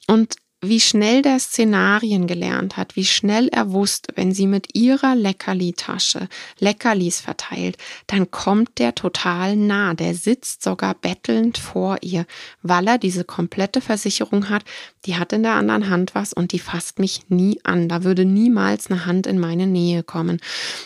Und 0.08 0.36
wie 0.62 0.82
schnell 0.82 1.22
der 1.22 1.40
Szenarien 1.40 2.28
gelernt 2.28 2.76
hat, 2.76 2.98
wie 2.98 3.06
schnell 3.06 3.48
er 3.48 3.72
wusste, 3.72 4.12
wenn 4.16 4.34
sie 4.34 4.46
mit 4.46 4.76
ihrer 4.76 5.16
Leckerli-Tasche 5.16 6.28
Leckerlis 6.60 7.22
verteilt, 7.22 7.78
dann 8.08 8.30
kommt 8.30 8.78
der 8.78 8.94
total 8.94 9.56
nah. 9.56 9.94
Der 9.94 10.14
sitzt 10.14 10.64
sogar 10.64 10.96
bettelnd 10.96 11.58
vor 11.58 11.98
ihr, 12.02 12.26
weil 12.62 12.88
er 12.88 12.98
diese 12.98 13.24
komplette 13.24 13.80
Versicherung 13.80 14.50
hat, 14.50 14.66
die 15.06 15.16
hat 15.16 15.32
in 15.32 15.44
der 15.44 15.54
anderen 15.54 15.90
Hand 15.90 16.14
was 16.14 16.34
und 16.34 16.52
die 16.52 16.60
fasst 16.60 17.00
mich 17.00 17.30
nie 17.30 17.60
an. 17.64 17.88
Da 17.88 18.04
würde 18.04 18.26
niemals 18.26 18.92
eine 18.92 19.06
Hand 19.06 19.28
in 19.28 19.40
meine 19.40 19.66
Nähe 19.66 20.04
kommen. 20.04 20.42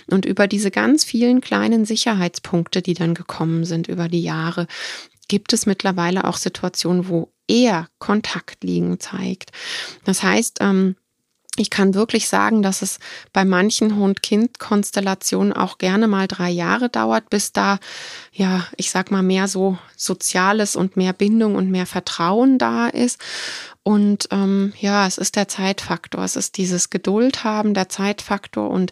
Und 0.07 0.25
über 0.25 0.47
diese 0.47 0.69
ganz 0.69 1.03
vielen 1.03 1.41
kleinen 1.41 1.86
Sicherheitspunkte, 1.86 2.83
die 2.83 2.93
dann 2.93 3.15
gekommen 3.15 3.65
sind 3.65 3.88
über 3.88 4.07
die 4.07 4.21
Jahre, 4.21 4.67
gibt 5.27 5.51
es 5.51 5.65
mittlerweile 5.65 6.25
auch 6.25 6.38
Situationen, 6.38 7.09
wo 7.09 7.33
er 7.47 7.88
Kontakt 7.99 8.63
liegen 8.63 8.99
zeigt. 8.99 9.51
Das 10.06 10.23
heißt, 10.23 10.58
ähm, 10.62 10.95
ich 11.56 11.69
kann 11.69 11.93
wirklich 11.93 12.29
sagen, 12.29 12.63
dass 12.63 12.82
es 12.82 12.97
bei 13.32 13.45
manchen 13.45 13.95
Hund-Kind-Konstellationen 13.95 15.53
auch 15.53 15.77
gerne 15.77 16.08
mal 16.08 16.27
drei 16.27 16.49
Jahre 16.49 16.89
dauert, 16.89 17.29
bis 17.29 17.53
da, 17.53 17.77
ja, 18.32 18.65
ich 18.75 18.89
sag 18.89 19.12
mal, 19.12 19.21
mehr 19.21 19.47
so 19.47 19.77
Soziales 19.95 20.75
und 20.75 20.97
mehr 20.97 21.13
Bindung 21.13 21.53
und 21.53 21.69
mehr 21.69 21.86
Vertrauen 21.86 22.58
da 22.58 22.88
ist. 22.88 23.19
Und 23.84 24.29
ähm, 24.32 24.73
ja, 24.79 25.06
es 25.06 25.19
ist 25.19 25.36
der 25.36 25.47
Zeitfaktor. 25.47 26.23
Es 26.23 26.36
ist 26.36 26.58
dieses 26.58 26.89
Geduld 26.89 27.43
haben, 27.43 27.75
der 27.75 27.88
Zeitfaktor 27.88 28.71
und 28.71 28.91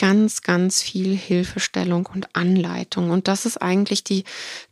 ganz, 0.00 0.40
ganz 0.40 0.80
viel 0.80 1.14
Hilfestellung 1.14 2.08
und 2.14 2.34
Anleitung. 2.34 3.10
Und 3.10 3.28
das 3.28 3.44
ist 3.44 3.58
eigentlich 3.58 4.02
die, 4.02 4.24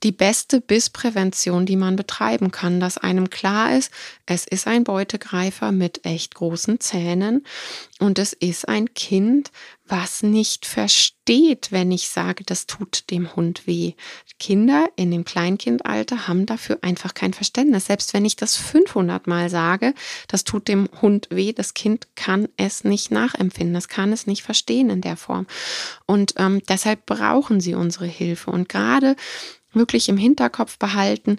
die 0.02 0.10
beste 0.10 0.62
Bissprävention, 0.62 1.66
die 1.66 1.76
man 1.76 1.96
betreiben 1.96 2.50
kann, 2.50 2.80
dass 2.80 2.96
einem 2.96 3.28
klar 3.28 3.76
ist, 3.76 3.92
es 4.24 4.46
ist 4.46 4.66
ein 4.66 4.84
Beutegreifer 4.84 5.70
mit 5.70 6.06
echt 6.06 6.34
großen 6.34 6.80
Zähnen 6.80 7.44
und 8.00 8.20
es 8.20 8.32
ist 8.32 8.68
ein 8.68 8.94
Kind, 8.94 9.50
was 9.84 10.22
nicht 10.22 10.66
versteht, 10.66 11.72
wenn 11.72 11.90
ich 11.90 12.08
sage, 12.08 12.44
das 12.44 12.66
tut 12.66 13.10
dem 13.10 13.34
Hund 13.34 13.66
weh. 13.66 13.94
Kinder 14.38 14.88
in 14.94 15.10
dem 15.10 15.24
Kleinkindalter 15.24 16.28
haben 16.28 16.46
dafür 16.46 16.78
einfach 16.82 17.14
kein 17.14 17.34
Verständnis. 17.34 17.86
Selbst 17.86 18.14
wenn 18.14 18.24
ich 18.24 18.36
das 18.36 18.54
500 18.54 19.26
Mal 19.26 19.50
sage, 19.50 19.94
das 20.28 20.44
tut 20.44 20.68
dem 20.68 20.88
Hund 21.02 21.26
weh, 21.30 21.52
das 21.52 21.74
Kind 21.74 22.06
kann 22.14 22.48
es 22.56 22.84
nicht 22.84 23.10
nachempfinden, 23.10 23.74
das 23.74 23.88
kann 23.88 24.12
es 24.12 24.28
nicht 24.28 24.42
verstehen 24.42 24.90
in 24.90 25.00
der 25.00 25.16
Form. 25.16 25.46
Und 26.06 26.34
ähm, 26.36 26.62
deshalb 26.68 27.04
brauchen 27.04 27.60
sie 27.60 27.74
unsere 27.74 28.06
Hilfe. 28.06 28.52
Und 28.52 28.68
gerade 28.68 29.16
wirklich 29.72 30.08
im 30.08 30.18
Hinterkopf 30.18 30.78
behalten, 30.78 31.38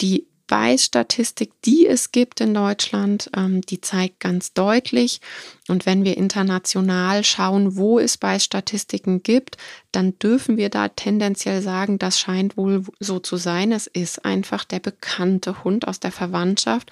die 0.00 0.29
Beißstatistik, 0.50 1.52
die 1.64 1.86
es 1.86 2.10
gibt 2.10 2.40
in 2.40 2.52
Deutschland, 2.54 3.30
ähm, 3.36 3.60
die 3.60 3.80
zeigt 3.80 4.18
ganz 4.18 4.52
deutlich, 4.52 5.20
und 5.68 5.86
wenn 5.86 6.02
wir 6.02 6.16
international 6.16 7.22
schauen, 7.22 7.76
wo 7.76 8.00
es 8.00 8.18
Beißstatistiken 8.18 9.22
gibt, 9.22 9.56
dann 9.92 10.18
dürfen 10.18 10.56
wir 10.56 10.68
da 10.68 10.88
tendenziell 10.88 11.62
sagen, 11.62 12.00
das 12.00 12.18
scheint 12.18 12.56
wohl 12.56 12.82
so 12.98 13.20
zu 13.20 13.36
sein. 13.36 13.70
Es 13.70 13.86
ist 13.86 14.24
einfach 14.24 14.64
der 14.64 14.80
bekannte 14.80 15.62
Hund 15.62 15.86
aus 15.86 16.00
der 16.00 16.10
Verwandtschaft 16.10 16.90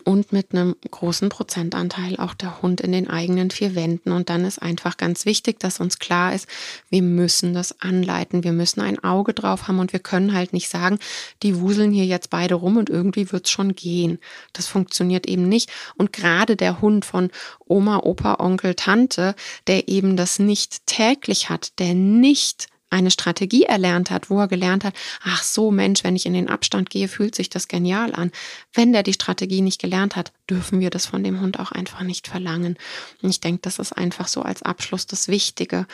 und 0.00 0.32
mit 0.32 0.52
einem 0.52 0.74
großen 0.90 1.28
Prozentanteil 1.28 2.16
auch 2.16 2.34
der 2.34 2.62
Hund 2.62 2.80
in 2.80 2.92
den 2.92 3.08
eigenen 3.08 3.50
vier 3.50 3.74
Wänden. 3.74 4.12
Und 4.12 4.30
dann 4.30 4.44
ist 4.44 4.60
einfach 4.60 4.96
ganz 4.96 5.26
wichtig, 5.26 5.60
dass 5.60 5.80
uns 5.80 5.98
klar 5.98 6.34
ist, 6.34 6.46
wir 6.88 7.02
müssen 7.02 7.54
das 7.54 7.80
anleiten, 7.80 8.44
wir 8.44 8.52
müssen 8.52 8.80
ein 8.80 9.02
Auge 9.02 9.34
drauf 9.34 9.68
haben 9.68 9.78
und 9.78 9.92
wir 9.92 10.00
können 10.00 10.32
halt 10.32 10.52
nicht 10.52 10.68
sagen, 10.68 10.98
die 11.42 11.60
wuseln 11.60 11.92
hier 11.92 12.06
jetzt 12.06 12.30
beide 12.30 12.54
rum 12.54 12.76
und 12.76 12.90
irgendwie 12.90 13.30
wird's 13.32 13.50
schon 13.50 13.74
gehen. 13.74 14.18
Das 14.52 14.66
funktioniert 14.66 15.26
eben 15.26 15.48
nicht. 15.48 15.70
Und 15.96 16.12
gerade 16.12 16.56
der 16.56 16.80
Hund 16.80 17.04
von 17.04 17.30
Oma, 17.66 17.98
Opa, 17.98 18.36
Onkel, 18.40 18.74
Tante, 18.74 19.34
der 19.66 19.88
eben 19.88 20.16
das 20.16 20.38
nicht 20.38 20.86
täglich 20.86 21.50
hat, 21.50 21.78
der 21.78 21.94
nicht 21.94 22.68
eine 22.90 23.10
Strategie 23.10 23.62
erlernt 23.62 24.10
hat, 24.10 24.30
wo 24.30 24.38
er 24.40 24.48
gelernt 24.48 24.84
hat, 24.84 24.94
ach 25.24 25.42
so 25.42 25.70
Mensch, 25.70 26.04
wenn 26.04 26.16
ich 26.16 26.26
in 26.26 26.34
den 26.34 26.48
Abstand 26.48 26.90
gehe, 26.90 27.08
fühlt 27.08 27.34
sich 27.34 27.48
das 27.48 27.68
genial 27.68 28.14
an. 28.14 28.32
Wenn 28.74 28.92
der 28.92 29.02
die 29.02 29.12
Strategie 29.12 29.62
nicht 29.62 29.80
gelernt 29.80 30.16
hat, 30.16 30.32
dürfen 30.48 30.80
wir 30.80 30.90
das 30.90 31.06
von 31.06 31.24
dem 31.24 31.40
Hund 31.40 31.58
auch 31.58 31.72
einfach 31.72 32.02
nicht 32.02 32.26
verlangen. 32.26 32.76
Und 33.22 33.30
ich 33.30 33.40
denke, 33.40 33.60
das 33.62 33.78
ist 33.78 33.92
einfach 33.92 34.28
so 34.28 34.42
als 34.42 34.62
Abschluss 34.62 35.06
das 35.06 35.28
Wichtige. 35.28 35.86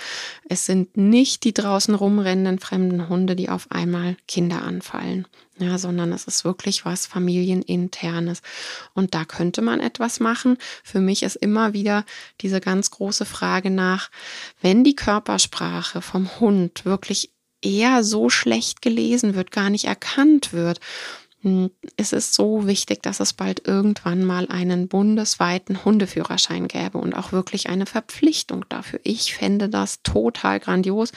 Es 0.48 0.66
sind 0.66 0.96
nicht 0.96 1.44
die 1.44 1.54
draußen 1.54 1.94
rumrennenden 1.94 2.58
fremden 2.58 3.08
Hunde, 3.08 3.36
die 3.36 3.50
auf 3.50 3.70
einmal 3.70 4.16
Kinder 4.26 4.62
anfallen 4.62 5.26
ja, 5.58 5.78
sondern 5.78 6.12
es 6.12 6.24
ist 6.24 6.44
wirklich 6.44 6.84
was 6.84 7.06
familieninternes. 7.06 8.42
Und 8.94 9.14
da 9.14 9.24
könnte 9.24 9.62
man 9.62 9.80
etwas 9.80 10.20
machen. 10.20 10.58
Für 10.84 11.00
mich 11.00 11.22
ist 11.22 11.36
immer 11.36 11.72
wieder 11.72 12.04
diese 12.40 12.60
ganz 12.60 12.90
große 12.90 13.24
Frage 13.24 13.70
nach, 13.70 14.10
wenn 14.60 14.84
die 14.84 14.96
Körpersprache 14.96 16.02
vom 16.02 16.40
Hund 16.40 16.84
wirklich 16.84 17.32
eher 17.62 18.04
so 18.04 18.28
schlecht 18.28 18.82
gelesen 18.82 19.34
wird, 19.34 19.50
gar 19.50 19.70
nicht 19.70 19.86
erkannt 19.86 20.52
wird 20.52 20.80
es 21.96 22.12
ist 22.12 22.34
so 22.34 22.66
wichtig, 22.66 23.02
dass 23.02 23.20
es 23.20 23.32
bald 23.32 23.66
irgendwann 23.68 24.24
mal 24.24 24.48
einen 24.48 24.88
bundesweiten 24.88 25.84
Hundeführerschein 25.84 26.66
gäbe 26.66 26.98
und 26.98 27.14
auch 27.14 27.32
wirklich 27.32 27.68
eine 27.68 27.86
Verpflichtung 27.86 28.64
dafür. 28.68 29.00
Ich 29.04 29.34
fände 29.34 29.68
das 29.68 30.02
total 30.02 30.60
grandios, 30.60 31.12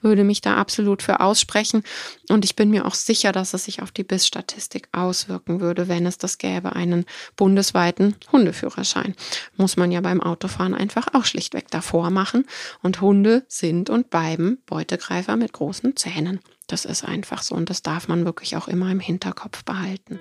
würde 0.00 0.24
mich 0.24 0.40
da 0.40 0.56
absolut 0.56 1.02
für 1.02 1.20
aussprechen 1.20 1.82
und 2.30 2.44
ich 2.44 2.56
bin 2.56 2.70
mir 2.70 2.86
auch 2.86 2.94
sicher, 2.94 3.32
dass 3.32 3.52
es 3.52 3.64
sich 3.64 3.82
auf 3.82 3.92
die 3.92 4.04
Bissstatistik 4.04 4.88
auswirken 4.92 5.60
würde, 5.60 5.88
wenn 5.88 6.06
es 6.06 6.18
das 6.18 6.38
gäbe, 6.38 6.74
einen 6.74 7.04
bundesweiten 7.36 8.16
Hundeführerschein. 8.32 9.14
Muss 9.56 9.76
man 9.76 9.92
ja 9.92 10.00
beim 10.00 10.20
Autofahren 10.20 10.74
einfach 10.74 11.08
auch 11.12 11.24
schlichtweg 11.24 11.70
davor 11.70 12.10
machen 12.10 12.46
und 12.82 13.00
Hunde 13.00 13.44
sind 13.48 13.90
und 13.90 14.10
bleiben 14.10 14.58
Beutegreifer 14.66 15.36
mit 15.36 15.52
großen 15.52 15.96
Zähnen. 15.96 16.40
Das 16.66 16.84
ist 16.84 17.04
einfach 17.04 17.42
so 17.42 17.54
und 17.54 17.70
das 17.70 17.82
darf 17.82 18.08
man 18.08 18.24
wirklich 18.24 18.56
auch 18.56 18.68
immer 18.68 18.90
im 18.90 19.00
Hinterkopf 19.00 19.64
behalten. 19.64 20.18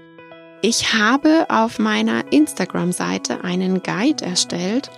Ich 0.62 0.94
habe 0.94 1.48
auf 1.50 1.80
meiner 1.80 2.32
Instagram-Seite 2.32 3.44
einen 3.44 3.84
Guide 3.84 4.24
erstellt 4.24 4.90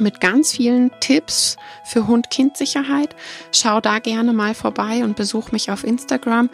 mit 0.00 0.20
ganz 0.20 0.52
vielen 0.52 0.90
Tipps 1.00 1.56
für 1.84 2.06
Hund-Kind-Sicherheit. 2.06 3.16
Schau 3.52 3.80
da 3.80 3.98
gerne 3.98 4.32
mal 4.32 4.54
vorbei 4.54 5.04
und 5.04 5.16
besuch 5.16 5.52
mich 5.52 5.70
auf 5.70 5.84
Instagram. 5.84 6.50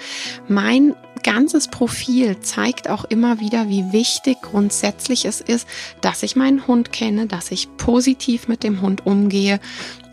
Mein 0.48 0.94
ganzes 1.22 1.68
Profil 1.68 2.40
zeigt 2.40 2.88
auch 2.88 3.04
immer 3.04 3.40
wieder, 3.40 3.68
wie 3.68 3.92
wichtig 3.92 4.42
grundsätzlich 4.42 5.24
es 5.24 5.40
ist, 5.40 5.66
dass 6.00 6.22
ich 6.22 6.36
meinen 6.36 6.66
Hund 6.66 6.92
kenne, 6.92 7.26
dass 7.26 7.50
ich 7.50 7.74
positiv 7.76 8.46
mit 8.46 8.62
dem 8.62 8.82
Hund 8.82 9.06
umgehe 9.06 9.58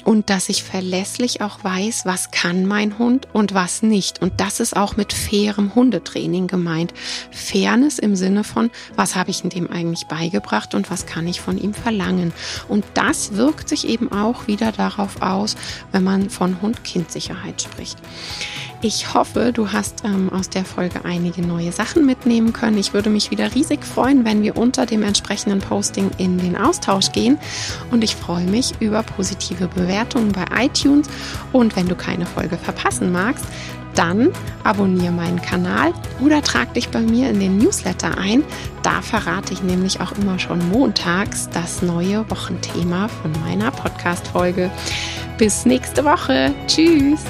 und 0.06 0.30
dass 0.30 0.50
ich 0.50 0.64
verlässlich 0.64 1.42
auch 1.42 1.64
weiß, 1.64 2.06
was 2.06 2.32
kann 2.32 2.66
mein 2.66 2.98
Hund 2.98 3.28
und 3.34 3.54
was 3.54 3.84
nicht. 3.84 4.22
Und 4.22 4.40
das 4.40 4.60
ist 4.60 4.76
auch 4.76 4.98
mit 4.98 5.14
fairem 5.14 5.76
Hundetraining 5.76 6.48
gemeint. 6.48 6.94
Fairness 7.32 8.00
im 8.00 8.16
Sinne 8.16 8.44
von, 8.44 8.72
was 8.96 9.16
habe 9.16 9.32
ich 9.32 9.42
dem 9.42 9.70
eigentlich 9.70 10.08
beigebracht 10.08 10.76
und 10.76 10.92
was 10.92 11.06
kann 11.06 11.28
ich 11.28 11.42
von 11.42 11.58
ihm 11.58 11.74
verlangen. 11.74 12.34
Und 12.68 12.86
das 12.94 13.36
wirkt 13.36 13.70
sich 13.70 13.88
eben 13.88 14.12
auch 14.12 14.48
wieder 14.48 14.72
darauf 14.72 15.22
aus, 15.22 15.56
wenn 15.92 16.04
man 16.04 16.30
von 16.30 16.62
Hund-Kind-Sicherheit 16.62 17.62
spricht. 17.62 17.98
Ich 18.84 19.14
hoffe, 19.14 19.52
du 19.54 19.72
hast 19.72 20.04
ähm, 20.06 20.32
aus 20.34 20.50
der 20.50 20.66
Folge 20.66 21.06
einige 21.06 21.44
neue 21.44 21.72
Sachen 21.72 22.04
mitnehmen 22.04 22.52
können. 22.52 22.80
Ich 22.80 22.94
würde 22.94 23.12
mich 23.12 23.30
wieder 23.30 23.54
riesig 23.54 23.86
freuen, 23.86 24.26
wenn 24.26 24.42
wir 24.42 24.58
unter 24.58 24.88
dem 24.88 25.04
entsprechenden 25.04 25.60
Posting 25.60 26.10
in 26.18 26.40
den 26.40 26.58
Austausch 26.58 27.12
gehen. 27.12 27.38
Und 27.92 28.04
ich 28.04 28.16
freue 28.16 28.46
mich 28.46 28.74
über 28.80 29.04
positive 29.04 29.68
Bewertungen 29.68 30.32
bei 30.32 30.46
iTunes. 30.66 31.08
Und 31.52 31.76
wenn 31.76 31.88
du 31.88 31.96
keine 31.96 32.26
Folge 32.26 32.58
verpassen 32.58 33.12
magst, 33.12 33.46
dann 33.94 34.32
abonniere 34.64 35.12
meinen 35.12 35.42
Kanal 35.42 35.94
oder 36.20 36.42
trag 36.42 36.74
dich 36.74 36.90
bei 36.90 37.02
mir 37.02 37.30
in 37.30 37.40
den 37.40 37.60
Newsletter 37.60 38.18
ein. 38.18 38.44
Da 38.82 39.04
verrate 39.04 39.54
ich 39.54 39.62
nämlich 39.62 40.02
auch 40.02 40.14
immer 40.14 40.40
schon 40.40 40.72
montags 40.72 41.50
das 41.54 41.84
neue 41.84 42.28
Wochenthema 42.32 43.10
von 43.10 43.32
meiner 43.46 43.70
Podcast-Folge. 43.70 44.72
Bis 45.38 45.66
nächste 45.66 46.04
Woche. 46.04 46.54
Tschüss. 46.66 47.22